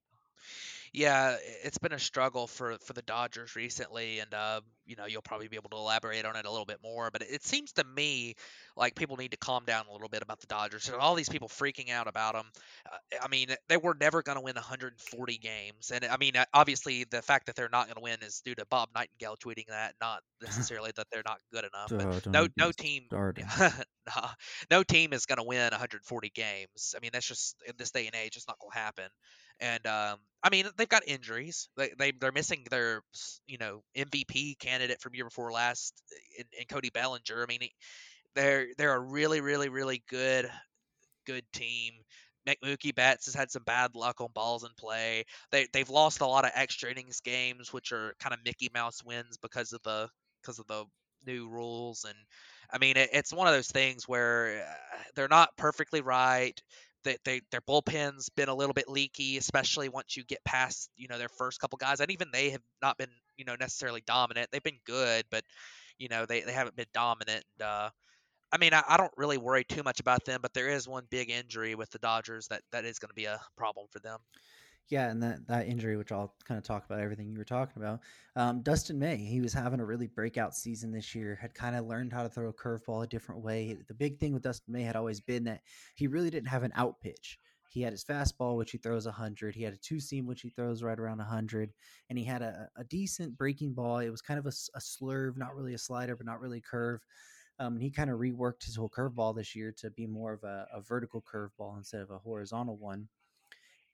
[0.94, 5.22] Yeah, it's been a struggle for for the Dodgers recently, and uh, you know you'll
[5.22, 7.11] probably be able to elaborate on it a little bit more.
[7.11, 8.37] But it, seems to me
[8.76, 10.88] like people need to calm down a little bit about the Dodgers.
[10.88, 12.46] And all these people freaking out about them.
[12.87, 16.44] Uh, I mean, they were never going to win 140 games, and I mean, uh,
[16.54, 19.66] obviously the fact that they're not going to win is due to Bob Nightingale tweeting
[19.70, 21.90] that, not necessarily that they're not good enough.
[21.90, 23.07] But don't no, no team.
[24.07, 24.29] nah,
[24.71, 26.95] no team is going to win 140 games.
[26.97, 29.09] I mean, that's just in this day and age, it's not going to happen.
[29.61, 31.69] And um, I mean, they've got injuries.
[31.77, 33.03] They, they they're missing their
[33.47, 35.95] you know MVP candidate from year before last
[36.38, 37.43] in, in Cody Bellinger.
[37.43, 37.73] I mean, he,
[38.35, 40.51] they're they're a really really really good
[41.27, 41.93] good team.
[42.47, 45.25] Mick Mookie Betts has had some bad luck on balls in play.
[45.51, 49.03] They they've lost a lot of extra innings games, which are kind of Mickey Mouse
[49.05, 50.09] wins because of the
[50.43, 50.85] because of the
[51.27, 52.05] new rules.
[52.05, 52.19] And
[52.75, 56.61] I mean, it, it's one of those things where uh, they're not perfectly right.
[57.05, 61.09] They, they their bullpen's been a little bit leaky, especially once you get past you
[61.09, 64.51] know their first couple guys, and even they have not been you know necessarily dominant.
[64.53, 65.45] They've been good, but
[65.99, 67.45] you know they, they haven't been dominant.
[67.61, 67.91] And, uh,
[68.53, 71.07] I mean, I, I don't really worry too much about them, but there is one
[71.11, 74.21] big injury with the Dodgers that that is going to be a problem for them.
[74.90, 77.83] Yeah, and that, that injury, which I'll kind of talk about everything you were talking
[77.83, 78.01] about.
[78.37, 81.87] Um, Dustin May, he was having a really breakout season this year, had kind of
[81.87, 83.79] learned how to throw a curveball a different way.
[83.88, 85.62] The big thing with Dustin May had always been that
[85.94, 87.38] he really didn't have an out pitch.
[87.70, 89.55] He had his fastball, which he throws 100.
[89.55, 91.73] He had a two seam, which he throws right around 100.
[92.11, 93.99] And he had a, a decent breaking ball.
[93.99, 97.01] It was kind of a slurve, not really a slider, but not really a curve.
[97.59, 100.44] Um, and he kind of reworked his whole curveball this year to be more of
[100.44, 103.09] a, a vertical curveball instead of a horizontal one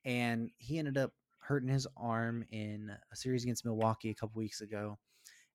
[0.04, 4.60] and he ended up hurting his arm in a series against Milwaukee a couple weeks
[4.60, 4.98] ago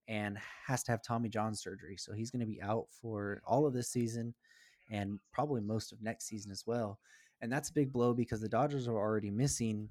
[0.08, 1.97] and has to have Tommy John surgery.
[1.97, 4.34] So he's going to be out for all of this season
[4.91, 6.99] and probably most of next season as well.
[7.41, 9.89] And that's a big blow because the Dodgers are already missing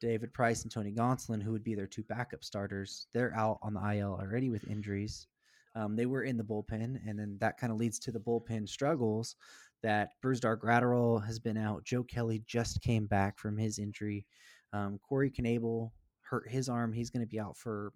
[0.00, 3.06] David Price and Tony Gonsolin, who would be their two backup starters.
[3.12, 5.26] They're out on the IL already with injuries.
[5.74, 8.68] Um, they were in the bullpen, and then that kind of leads to the bullpen
[8.68, 9.36] struggles
[9.82, 11.84] that Brusdar Graterol has been out.
[11.84, 14.26] Joe Kelly just came back from his injury.
[14.72, 15.90] Um, Corey Knebel
[16.22, 16.92] hurt his arm.
[16.92, 17.92] He's going to be out for,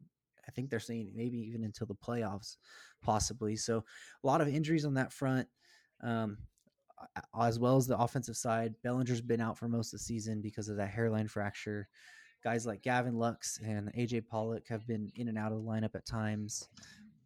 [0.47, 2.57] I think they're saying maybe even until the playoffs,
[3.03, 3.57] possibly.
[3.57, 3.85] So
[4.23, 5.49] a lot of injuries on that front.
[6.03, 6.39] Um,
[7.39, 10.69] as well as the offensive side, Bellinger's been out for most of the season because
[10.69, 11.89] of that hairline fracture.
[12.43, 15.95] Guys like Gavin Lux and AJ Pollock have been in and out of the lineup
[15.95, 16.69] at times.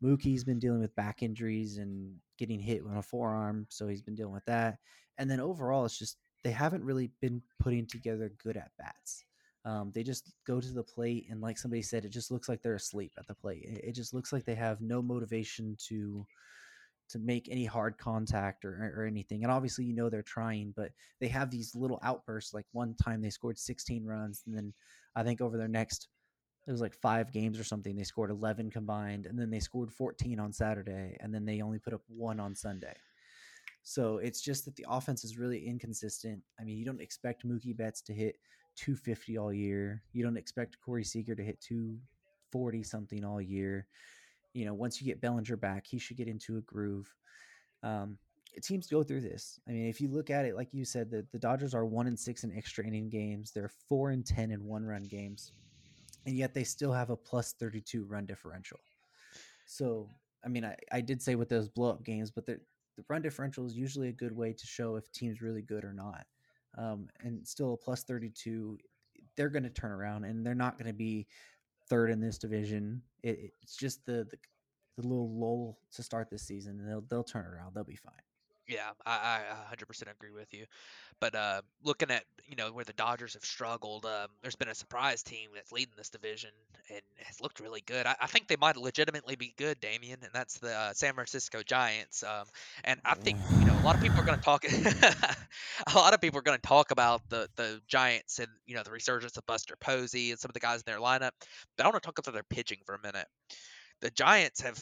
[0.02, 4.14] Mookie's been dealing with back injuries and getting hit on a forearm, so he's been
[4.16, 4.78] dealing with that.
[5.18, 9.24] And then overall, it's just they haven't really been putting together good at bats.
[9.66, 12.62] Um, they just go to the plate, and like somebody said, it just looks like
[12.62, 13.62] they're asleep at the plate.
[13.62, 16.26] It, it just looks like they have no motivation to
[17.10, 19.42] to make any hard contact or, or anything.
[19.42, 22.54] And obviously, you know they're trying, but they have these little outbursts.
[22.54, 24.72] Like one time they scored 16 runs, and then
[25.14, 26.08] I think over their next
[26.66, 27.96] it was like five games or something.
[27.96, 31.78] They scored 11 combined, and then they scored 14 on Saturday, and then they only
[31.78, 32.94] put up one on Sunday.
[33.82, 36.42] So it's just that the offense is really inconsistent.
[36.60, 38.36] I mean, you don't expect Mookie Betts to hit
[38.76, 40.02] 250 all year.
[40.12, 43.86] You don't expect Corey Seager to hit 240 something all year.
[44.52, 47.12] You know, once you get Bellinger back, he should get into a groove.
[47.82, 48.18] Um,
[48.62, 49.60] teams go through this.
[49.68, 52.06] I mean, if you look at it, like you said, the, the Dodgers are one
[52.06, 53.52] and six in extra inning games.
[53.52, 55.52] They're four and ten in one run games,
[56.26, 58.80] and yet they still have a plus thirty two run differential.
[59.66, 60.08] So,
[60.44, 62.60] I mean, I, I did say with those blow up games, but the
[62.96, 65.92] the run differential is usually a good way to show if team's really good or
[65.92, 66.26] not.
[66.76, 68.78] Um, and still a plus thirty two,
[69.36, 71.26] they're going to turn around, and they're not going to be
[71.88, 73.02] third in this division.
[73.22, 74.38] It, it's just the, the
[74.96, 77.74] the little lull to start this season, and they'll they'll turn around.
[77.74, 78.12] They'll be fine.
[78.70, 80.66] Yeah, I, I 100% agree with you.
[81.20, 84.74] But uh, looking at you know where the Dodgers have struggled, um, there's been a
[84.74, 86.50] surprise team that's leading this division
[86.90, 88.06] and has looked really good.
[88.06, 91.62] I, I think they might legitimately be good, Damien, and that's the uh, San Francisco
[91.62, 92.22] Giants.
[92.22, 92.46] Um,
[92.84, 94.64] and I think you know a lot of people are going to talk.
[95.86, 98.84] a lot of people are going to talk about the the Giants and you know
[98.84, 101.32] the resurgence of Buster Posey and some of the guys in their lineup.
[101.76, 103.26] But I want to talk about their pitching for a minute.
[104.00, 104.78] The Giants have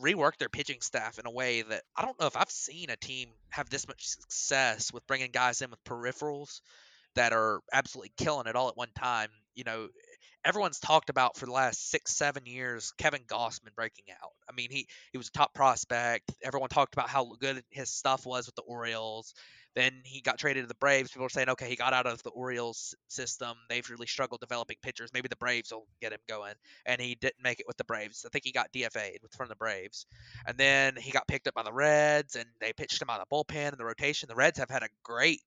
[0.00, 2.96] rework their pitching staff in a way that I don't know if I've seen a
[2.96, 6.60] team have this much success with bringing guys in with peripherals
[7.14, 9.30] that are absolutely killing it all at one time.
[9.54, 9.88] You know,
[10.44, 14.30] everyone's talked about for the last six, seven years Kevin Gausman breaking out.
[14.48, 16.32] I mean, he he was a top prospect.
[16.42, 19.34] Everyone talked about how good his stuff was with the Orioles.
[19.74, 21.10] Then he got traded to the Braves.
[21.10, 23.56] People are saying, okay, he got out of the Orioles system.
[23.68, 25.10] They've really struggled developing pitchers.
[25.12, 26.54] Maybe the Braves will get him going.
[26.86, 28.24] And he didn't make it with the Braves.
[28.26, 30.06] I think he got DFA'd from the Braves.
[30.46, 33.26] And then he got picked up by the Reds, and they pitched him out of
[33.28, 34.28] the bullpen and the rotation.
[34.28, 35.42] The Reds have had a great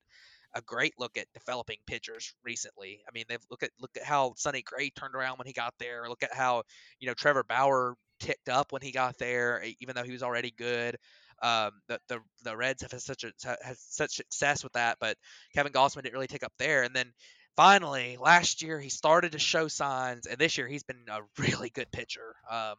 [0.53, 3.01] a great look at developing pitchers recently.
[3.07, 5.73] I mean, they've look at look at how Sonny Gray turned around when he got
[5.79, 6.09] there.
[6.09, 6.63] Look at how
[6.99, 10.51] you know Trevor Bauer ticked up when he got there, even though he was already
[10.51, 10.97] good.
[11.41, 13.31] Um, the, the the Reds have had such a
[13.63, 15.17] had such success with that, but
[15.55, 16.83] Kevin Gausman didn't really take up there.
[16.83, 17.11] And then
[17.55, 21.69] finally, last year he started to show signs, and this year he's been a really
[21.69, 22.35] good pitcher.
[22.49, 22.75] Um,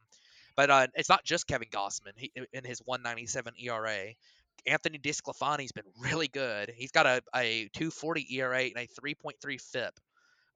[0.57, 4.15] but uh, it's not just Kevin Gausman he, in his 197 ERA.
[4.67, 6.73] Anthony DeSclafani's been really good.
[6.77, 9.95] He's got a, a 240 ERA and a 3.3 FIP.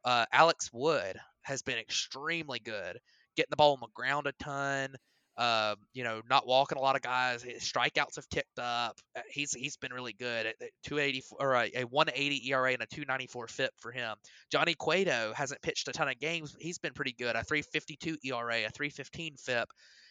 [0.05, 3.01] Uh, Alex Wood has been extremely good,
[3.37, 4.95] getting the ball on the ground a ton.
[5.37, 7.43] Uh, you know, not walking a lot of guys.
[7.43, 8.99] His strikeouts have ticked up.
[9.15, 12.87] Uh, he's he's been really good at 280 or a, a 180 ERA and a
[12.87, 14.17] 294 FIP for him.
[14.51, 16.57] Johnny Cueto hasn't pitched a ton of games.
[16.59, 17.37] He's been pretty good.
[17.37, 19.69] A 352 ERA, a 315 FIP.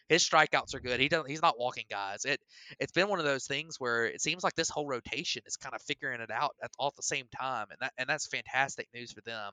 [0.10, 1.00] His strikeouts are good.
[1.00, 1.28] He doesn't.
[1.28, 2.26] He's not walking guys.
[2.26, 2.40] It
[2.80, 5.74] it's been one of those things where it seems like this whole rotation is kind
[5.74, 8.88] of figuring it out at all at the same time, and that and that's fantastic
[8.94, 9.52] news for them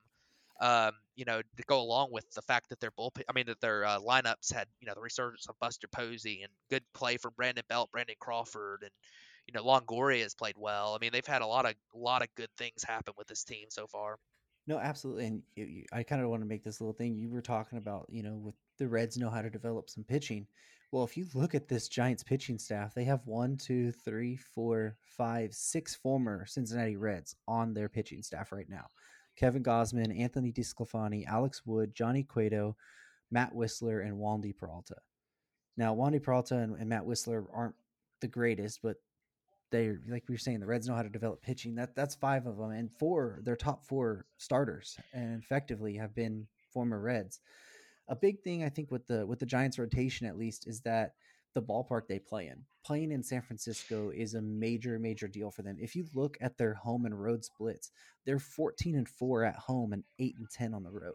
[0.61, 3.61] um, you know, to go along with the fact that their bullpen, I mean, that
[3.61, 7.33] their uh, lineups had, you know, the resurgence of Buster Posey and good play from
[7.37, 8.91] Brandon Belt, Brandon Crawford, and
[9.47, 10.95] you know, Longoria has played well.
[10.95, 13.45] I mean, they've had a lot of a lot of good things happen with this
[13.45, 14.19] team so far.
[14.67, 17.43] No, absolutely, and you, I kind of want to make this little thing you were
[17.43, 18.07] talking about.
[18.09, 20.47] You know, with the Reds know how to develop some pitching.
[20.93, 24.97] Well, if you look at this Giants pitching staff, they have one, two, three, four,
[25.01, 28.87] five, six former Cincinnati Reds on their pitching staff right now.
[29.37, 32.77] Kevin Gausman, Anthony DeSclafani, Alex Wood, Johnny Cueto,
[33.31, 34.97] Matt Wisler, and Wandy Peralta.
[35.77, 37.75] Now, Wandy Peralta and, and Matt Wisler aren't
[38.21, 38.97] the greatest, but
[39.71, 41.75] they like we were saying, the Reds know how to develop pitching.
[41.75, 46.47] That that's five of them, and four their top four starters, and effectively have been
[46.73, 47.41] former Reds.
[48.09, 51.15] A big thing I think with the with the Giants rotation at least is that
[51.55, 52.65] the ballpark they play in.
[52.85, 55.77] Playing in San Francisco is a major, major deal for them.
[55.81, 57.91] If you look at their home and road splits,
[58.25, 61.15] they're 14 and 4 at home and 8 and 10 on the road.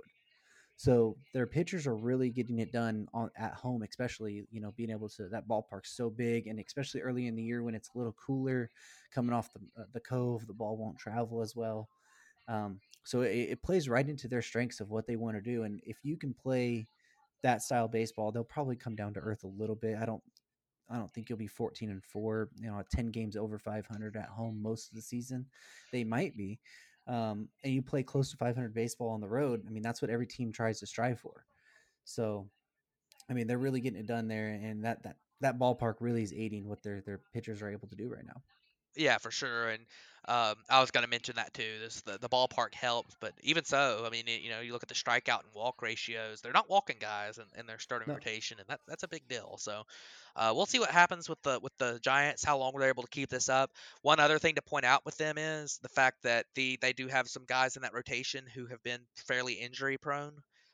[0.77, 4.91] So their pitchers are really getting it done on at home, especially you know being
[4.91, 7.97] able to that ballpark's so big, and especially early in the year when it's a
[7.97, 8.69] little cooler,
[9.11, 11.89] coming off the uh, the cove, the ball won't travel as well.
[12.47, 15.63] Um, so it, it plays right into their strengths of what they want to do,
[15.63, 16.87] and if you can play
[17.43, 19.97] that style baseball, they'll probably come down to earth a little bit.
[20.01, 20.23] I don't
[20.89, 24.29] I don't think you'll be 14 and 4, you know, 10 games over 500 at
[24.29, 25.45] home most of the season.
[25.91, 26.59] They might be.
[27.07, 29.63] Um, and you play close to 500 baseball on the road.
[29.67, 31.45] I mean, that's what every team tries to strive for.
[32.03, 32.49] So,
[33.29, 36.33] I mean, they're really getting it done there, and that that that ballpark really is
[36.33, 38.41] aiding what their their pitchers are able to do right now.
[38.97, 39.69] Yeah, for sure.
[39.69, 39.83] And
[40.27, 41.79] um, I was going to mention that too.
[41.79, 44.83] This the, the ballpark helps, but even so, I mean, it, you know, you look
[44.83, 48.15] at the strikeout and walk ratios; they're not walking guys in, in their starting no.
[48.15, 49.57] rotation, and that that's a big deal.
[49.57, 49.83] So
[50.35, 52.43] uh, we'll see what happens with the with the Giants.
[52.43, 53.71] How long they're able to keep this up.
[54.01, 57.07] One other thing to point out with them is the fact that the they do
[57.07, 60.33] have some guys in that rotation who have been fairly injury prone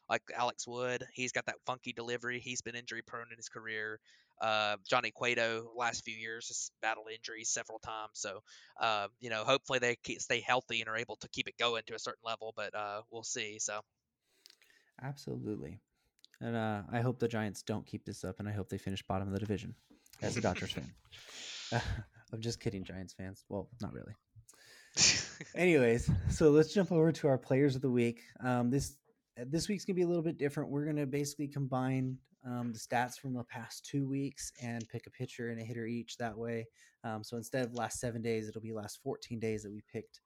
[0.09, 1.05] like Alex Wood.
[1.13, 2.39] He's got that funky delivery.
[2.39, 3.99] He's been injury prone in his career.
[4.41, 8.11] Uh, Johnny Cueto, last few years, has battled injuries several times.
[8.13, 8.39] So,
[8.79, 11.83] uh, you know, hopefully they keep, stay healthy and are able to keep it going
[11.87, 12.53] to a certain level.
[12.55, 13.57] But uh, we'll see.
[13.59, 13.79] So,
[15.01, 15.79] absolutely.
[16.41, 19.01] And uh, I hope the Giants don't keep this up, and I hope they finish
[19.03, 19.75] bottom of the division.
[20.21, 20.91] As a Dodgers fan,
[22.33, 23.43] I'm just kidding, Giants fans.
[23.49, 24.13] Well, not really.
[25.55, 28.21] Anyways, so let's jump over to our players of the week.
[28.43, 28.95] Um, this
[29.37, 30.69] this week's gonna be a little bit different.
[30.69, 35.11] We're gonna basically combine um, the stats from the past two weeks and pick a
[35.11, 36.67] pitcher and a hitter each that way.
[37.03, 40.21] Um, so instead of last seven days, it'll be last 14 days that we picked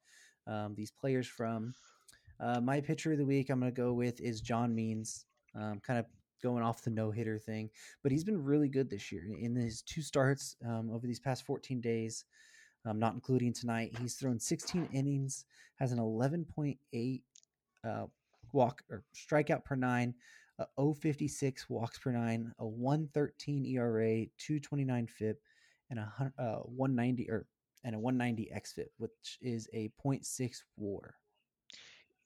[0.48, 1.74] um, these players from.
[2.40, 5.26] Uh, my pitcher of the week I'm gonna go with is John Means.
[5.56, 6.06] Um, kind of
[6.44, 7.70] going off the no hitter thing,
[8.04, 11.46] but he's been really good this year in his two starts um, over these past
[11.46, 12.26] 14 days.
[12.86, 15.46] Um, not including tonight, he's thrown 16 innings,
[15.78, 17.22] has an 11.8
[17.84, 18.06] uh,
[18.54, 20.14] walk or strikeout per nine,
[20.60, 25.42] a 056 walks per nine, a 113 ERA, 229 FIP,
[25.90, 27.46] and a uh, 190 or
[27.84, 31.16] and a 190 xFIP, which is a 0.6 WAR.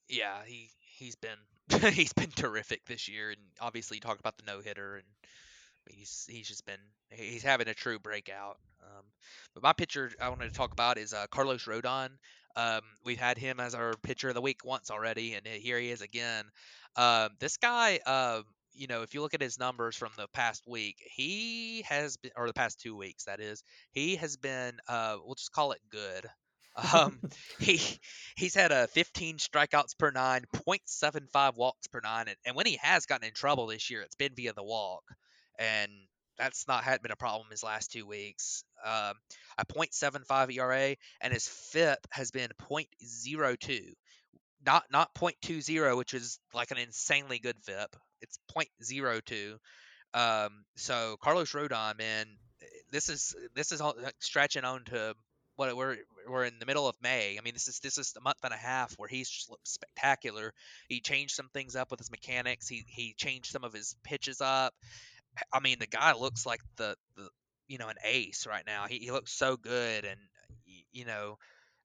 [0.10, 1.38] Yeah, he he's been
[1.94, 5.06] he's been terrific this year, and obviously you talked about the no hitter, and
[5.90, 6.80] he's he's just been
[7.10, 8.58] he's having a true breakout.
[8.82, 9.04] Um,
[9.54, 12.10] but my pitcher I wanted to talk about is uh, Carlos Rodon.
[12.56, 15.90] Um, we've had him as our pitcher of the week once already, and here he
[15.90, 16.46] is again.
[16.96, 18.42] Um, this guy, uh,
[18.74, 22.32] you know, if you look at his numbers from the past week, he has been,
[22.36, 25.82] or the past two weeks, that is, he has been, uh, we'll just call it
[25.90, 26.26] good.
[26.94, 27.20] Um,
[27.60, 27.82] he
[28.38, 32.80] he's had a 15 strikeouts per nine, 0.75 walks per nine, and, and when he
[32.82, 35.04] has gotten in trouble this year, it's been via the walk,
[35.60, 35.92] and
[36.42, 38.64] that's not had been a problem his last two weeks.
[38.84, 39.14] Um,
[39.60, 43.94] a 0.75 ERA, and his FIP has been 0.02,
[44.66, 47.96] not not 0.20, which is like an insanely good FIP.
[48.22, 49.58] It's 0.02.
[50.14, 52.26] Um, so Carlos Rodon, man,
[52.92, 53.82] this is this is
[54.20, 55.14] stretching on to
[55.58, 57.38] what we're we're in the middle of May.
[57.38, 59.68] I mean, this is this is a month and a half where he's just looked
[59.68, 60.54] spectacular.
[60.88, 62.68] He changed some things up with his mechanics.
[62.68, 64.74] He he changed some of his pitches up.
[65.54, 67.30] I mean, the guy looks like the the
[67.68, 68.86] you know an ace right now.
[68.88, 70.20] He he looks so good, and
[70.92, 71.38] you know,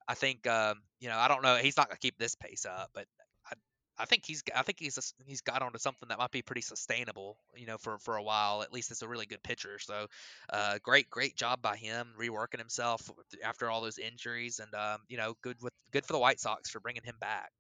[0.09, 2.91] I think um, you know I don't know he's not gonna keep this pace up,
[2.93, 3.07] but
[3.49, 3.55] I
[3.99, 7.39] I think he's I think he's he's got onto something that might be pretty sustainable,
[7.55, 8.63] you know, for for a while.
[8.63, 9.79] At least it's a really good pitcher.
[9.79, 10.07] So,
[10.51, 13.09] uh, great great job by him reworking himself
[13.45, 16.69] after all those injuries, and um, you know, good with good for the White Sox
[16.71, 17.51] for bringing him back.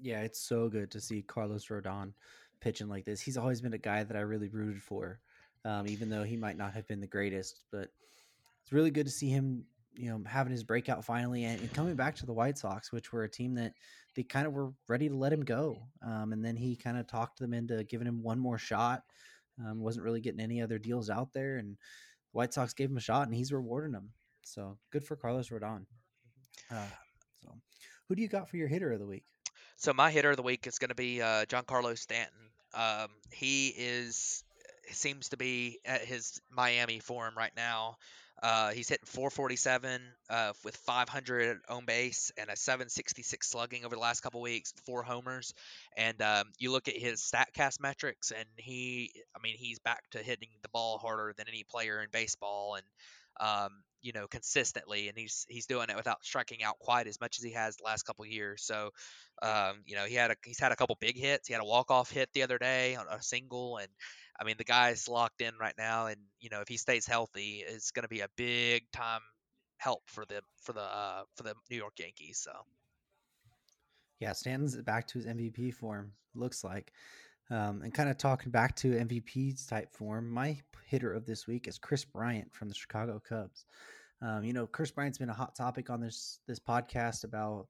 [0.00, 2.12] Yeah, it's so good to see Carlos Rodon
[2.64, 3.20] pitching like this.
[3.20, 5.20] He's always been a guy that I really rooted for,
[5.66, 7.60] um, even though he might not have been the greatest.
[7.70, 7.90] But
[8.62, 11.94] it's really good to see him, you know, having his breakout finally and, and coming
[11.94, 13.74] back to the White Sox, which were a team that
[14.16, 15.82] they kind of were ready to let him go.
[16.02, 19.02] Um, and then he kind of talked them into giving him one more shot.
[19.60, 21.76] Um, wasn't really getting any other deals out there, and the
[22.32, 24.10] White Sox gave him a shot, and he's rewarding them.
[24.42, 25.84] So good for Carlos Rodon.
[26.72, 26.88] Uh,
[27.40, 27.52] so,
[28.08, 29.24] who do you got for your hitter of the week?
[29.76, 32.43] So my hitter of the week is going to be uh, Carlos Stanton.
[32.74, 34.44] Um, he is
[34.90, 37.96] seems to be at his Miami form right now.
[38.42, 44.00] Uh, he's hitting 447 uh, with 500 on base and a 766 slugging over the
[44.00, 45.54] last couple weeks, four homers.
[45.96, 50.18] And um, you look at his Statcast metrics, and he, I mean, he's back to
[50.18, 52.84] hitting the ball harder than any player in baseball, and
[53.40, 53.70] um,
[54.02, 55.08] you know, consistently.
[55.08, 57.84] And he's he's doing it without striking out quite as much as he has the
[57.84, 58.62] last couple years.
[58.62, 58.90] So,
[59.42, 61.48] um, you know, he had a he's had a couple big hits.
[61.48, 63.88] He had a walk off hit the other day on a single, and
[64.38, 67.64] I mean, the guy's locked in right now, and you know, if he stays healthy,
[67.66, 69.20] it's going to be a big time
[69.78, 72.40] help for the for the uh, for the New York Yankees.
[72.42, 72.52] So,
[74.20, 76.12] yeah, Stanton's back to his MVP form.
[76.34, 76.92] Looks like,
[77.50, 80.30] um, and kind of talking back to MVP type form.
[80.30, 83.66] My hitter of this week is Kris Bryant from the Chicago Cubs.
[84.22, 87.66] Um, you know, Kris Bryant's been a hot topic on this this podcast about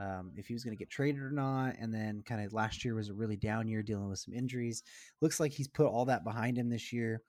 [0.00, 1.76] um, if he was going to get traded or not.
[1.78, 4.82] And then kind of last year was a really down year dealing with some injuries.
[5.20, 7.22] Looks like he's put all that behind him this year.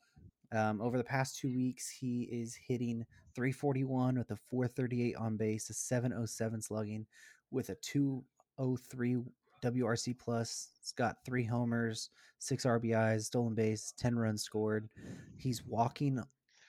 [0.53, 3.05] Um, over the past two weeks, he is hitting
[3.35, 7.05] 341 with a 438 on base, a 707 slugging
[7.51, 9.17] with a 203
[9.63, 10.69] WRC plus.
[10.79, 12.09] It's got three homers,
[12.39, 14.89] six RBIs, stolen base, 10 runs scored.
[15.37, 16.21] He's walking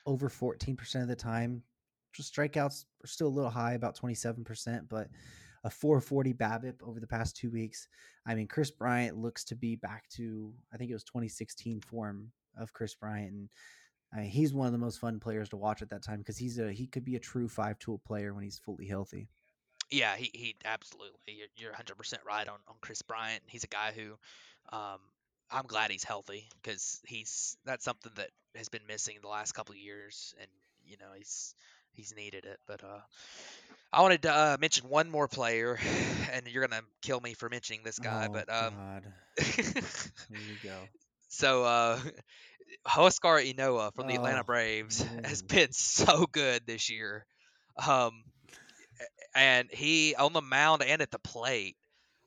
[0.06, 1.62] over 14% of the time.
[2.12, 5.08] Just strikeouts are still a little high, about 27%, but
[5.64, 7.88] a 440 BABIP over the past two weeks.
[8.26, 12.30] I mean, Kris Bryant looks to be back to I think it was 2016 form
[12.56, 13.48] of Kris Bryant, and
[14.12, 16.38] I mean, he's one of the most fun players to watch at that time because
[16.38, 19.28] he's a he could be a true five tool player when he's fully healthy.
[19.90, 21.18] Yeah, he, he absolutely.
[21.26, 23.42] You're, you're 100% right on, on Kris Bryant.
[23.46, 24.12] He's a guy who
[24.76, 24.98] um,
[25.50, 29.72] I'm glad he's healthy because he's that's something that has been missing the last couple
[29.72, 30.48] of years, and
[30.86, 31.54] you know he's
[31.92, 32.58] he's needed it.
[32.66, 33.00] But uh,
[33.92, 35.78] I wanted to uh, mention one more player,
[36.32, 39.04] and you're gonna kill me for mentioning this guy, oh, but um, God.
[39.38, 39.64] Here
[40.32, 40.76] you go.
[41.28, 42.00] So uh,
[42.86, 45.28] Huascar Ynoa from the oh, Atlanta Braves no.
[45.28, 47.26] has been so good this year,
[47.86, 48.24] um,
[49.34, 51.76] and he on the mound and at the plate.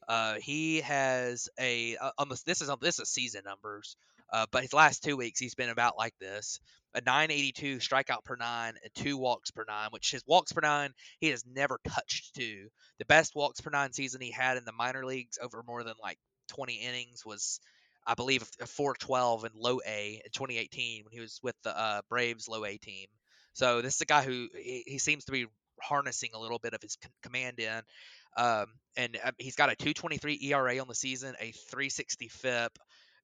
[0.08, 3.97] Uh, he has a uh, on this is this is season numbers,
[4.32, 6.60] uh, but his last two weeks he's been about like this
[6.93, 10.91] a 982 strikeout per nine and two walks per nine, which his walks per nine
[11.20, 12.70] he has never touched two.
[12.99, 15.95] The best walks per nine season he had in the minor leagues over more than
[16.01, 16.18] like
[16.49, 17.60] 20 innings was
[18.08, 22.01] I believe, a 412 in low A in 2018 when he was with the uh,
[22.10, 23.08] Braves low A team.
[23.51, 25.47] So this is a guy who he, he seems to be
[25.82, 27.82] harnessing a little bit of his c- command in.
[28.36, 32.78] Um, and uh, he's got a 223 ERA on the season, a 360 FIP,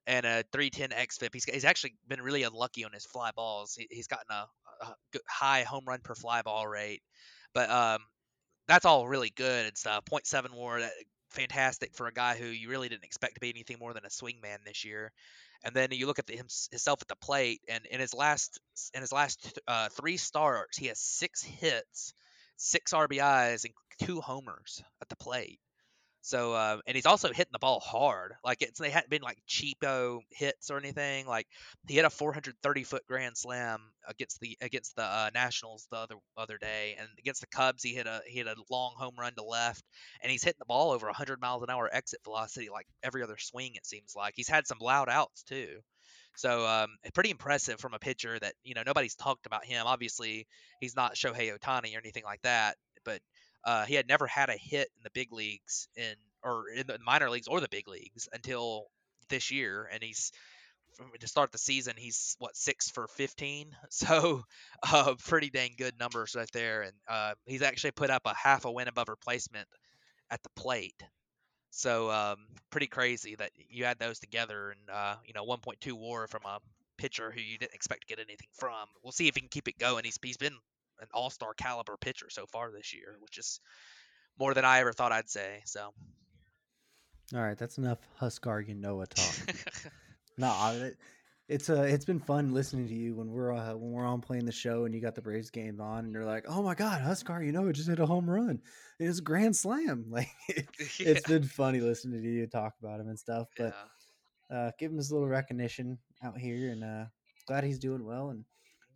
[0.08, 1.30] and a 310 xFIP.
[1.34, 3.76] He's, he's actually been really unlucky on his fly balls.
[3.76, 4.48] He, he's gotten a,
[4.86, 4.96] a
[5.30, 7.02] high home run per fly ball rate,
[7.54, 8.00] but um,
[8.68, 10.04] that's all really good and stuff.
[10.06, 10.92] 0.7 WAR, that,
[11.34, 14.10] fantastic for a guy who you really didn't expect to be anything more than a
[14.10, 15.12] swingman this year.
[15.64, 18.60] And then you look at the, himself at the plate, and in his last
[18.94, 22.14] in his last uh, three starts, he has six hits,
[22.58, 25.60] six RBIs, and two homers at the plate.
[26.26, 28.32] So, uh, and he's also hitting the ball hard.
[28.46, 31.28] Like it's they hadn't been like cheapo hits or anything.
[31.28, 31.48] Like
[31.86, 36.16] he hit a 430 foot grand slam against the against the uh, Nationals the other
[36.38, 39.34] other day, and against the Cubs he hit a he hit a long home run
[39.36, 39.84] to left,
[40.22, 43.38] and he's hitting the ball over 100 miles an hour exit velocity like every other
[43.38, 43.72] swing.
[43.76, 45.82] It seems like he's had some loud outs too.
[46.36, 49.86] So um, pretty impressive from a pitcher that you know nobody's talked about him.
[49.86, 50.48] Obviously,
[50.80, 53.22] he's not Shohei Ohtani or anything like that, but
[53.64, 56.98] uh, he had never had a hit in the big leagues in or in the
[57.06, 58.88] minor leagues or the big leagues until
[59.30, 60.32] this year, and he's
[61.20, 64.44] to start the season he's what six for 15 so
[64.92, 68.66] uh, pretty dang good numbers right there and uh, he's actually put up a half
[68.66, 69.68] a win above replacement
[70.30, 71.02] at the plate
[71.76, 72.38] so um,
[72.70, 76.60] pretty crazy that you add those together and uh, you know 1.2 war from a
[76.98, 79.68] pitcher who you didn't expect to get anything from we'll see if he can keep
[79.68, 80.54] it going he's, he's been
[81.04, 83.60] an all-star caliber pitcher so far this year, which is
[84.40, 85.62] more than I ever thought I'd say.
[85.66, 85.94] So,
[87.34, 89.56] all right, that's enough Huascar Ynoa talk.
[90.38, 90.98] no, it,
[91.50, 94.46] it's uh, it's been fun listening to you when we're uh, when we're on playing
[94.46, 97.02] the show and you got the Braves game on and you're like, oh my God,
[97.02, 98.62] Huascar, you know, it just hit a home run.
[99.00, 100.06] It was a grand slam.
[100.10, 100.68] Like it,
[101.00, 101.10] yeah.
[101.10, 103.48] it's been funny listening to you talk about him and stuff.
[103.58, 103.76] But
[104.50, 104.58] yeah.
[104.58, 107.06] uh, give him this little recognition out here and uh,
[107.48, 108.46] glad he's doing well and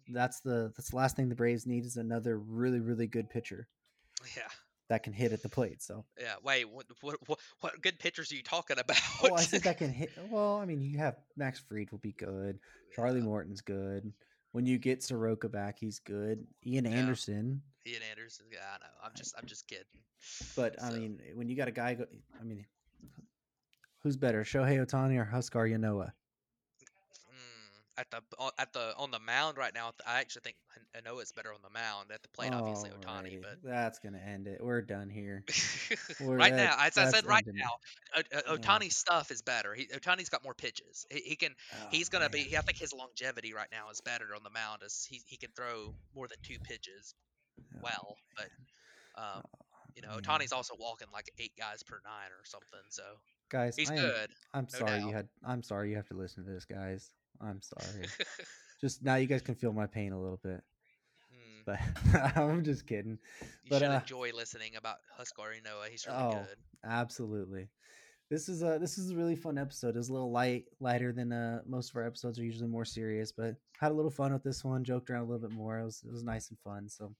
[0.09, 3.67] that's the that's the last thing the Braves need is another really really good pitcher.
[4.35, 4.47] Yeah.
[4.89, 5.81] That can hit at the plate.
[5.81, 8.97] So yeah, wait, what what what, what good pitchers are you talking about?
[9.21, 10.11] Well, I think that can hit.
[10.29, 12.59] Well, I mean, you have Max Fried will be good.
[12.95, 13.25] Charlie yeah.
[13.25, 14.13] Morton's good.
[14.51, 16.45] When you get Soroka back, he's good.
[16.65, 16.91] Ian yeah.
[16.91, 17.61] Anderson.
[17.85, 18.45] Ian Anderson.
[18.51, 18.93] Yeah, I know.
[19.03, 19.85] I'm just I'm just kidding.
[20.55, 20.85] But so.
[20.87, 22.05] I mean, when you got a guy, go,
[22.39, 22.65] I mean,
[24.03, 26.11] who's better, Shohei Ohtani or Huascar Ynoa?
[27.99, 28.21] At the
[28.59, 29.91] at the on the mound right now.
[30.05, 30.55] I actually think
[30.95, 32.53] I know it's better on the mound at the plate.
[32.53, 34.63] Obviously, Ohtani, but that's gonna end it.
[34.63, 35.43] We're done here.
[36.19, 38.89] We're, right now, as I said, right now, Ohtani's yeah.
[38.89, 39.73] stuff is better.
[39.73, 41.05] He, Ohtani's got more pitches.
[41.09, 41.55] He, he can.
[41.73, 42.31] Oh, he's gonna man.
[42.31, 42.57] be.
[42.57, 44.83] I think his longevity right now is better on the mound.
[44.85, 47.15] As he he can throw more than two pitches,
[47.59, 48.15] oh, well.
[48.35, 52.79] But um, oh, you know, Ohtani's also walking like eight guys per nine or something.
[52.89, 53.03] So
[53.49, 54.29] guys, he's I am, good.
[54.53, 55.07] I'm no sorry doubt.
[55.07, 55.27] you had.
[55.45, 57.11] I'm sorry you have to listen to this, guys.
[57.41, 58.07] I'm sorry.
[58.81, 60.61] just now you guys can feel my pain a little bit.
[61.31, 61.61] Hmm.
[61.65, 61.79] But
[62.37, 63.19] I'm just kidding.
[63.41, 65.89] You but should uh, enjoy listening about Huascar Ynoa.
[65.89, 66.57] He's really oh, good.
[66.85, 67.69] absolutely.
[68.29, 69.95] This is a this is a really fun episode.
[69.95, 73.31] It's a little light, lighter than uh, most of our episodes are usually more serious,
[73.31, 74.83] but had a little fun with this one.
[74.83, 75.79] Joked around a little bit more.
[75.79, 76.89] It was it was nice and fun.
[76.89, 77.13] So,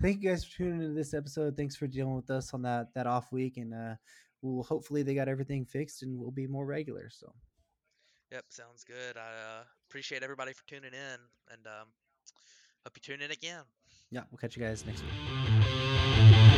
[0.00, 1.58] thank you guys for tuning into this episode.
[1.58, 3.96] Thanks for dealing with us on that that off week, and uh,
[4.40, 7.10] we'll hopefully they got everything fixed and we'll be more regular.
[7.10, 7.34] So.
[8.32, 9.16] Yep, sounds good.
[9.16, 11.18] I uh, appreciate everybody for tuning in,
[11.52, 11.88] and um,
[12.84, 13.62] hope you tune in again.
[14.10, 16.55] Yeah, we'll catch you guys next week.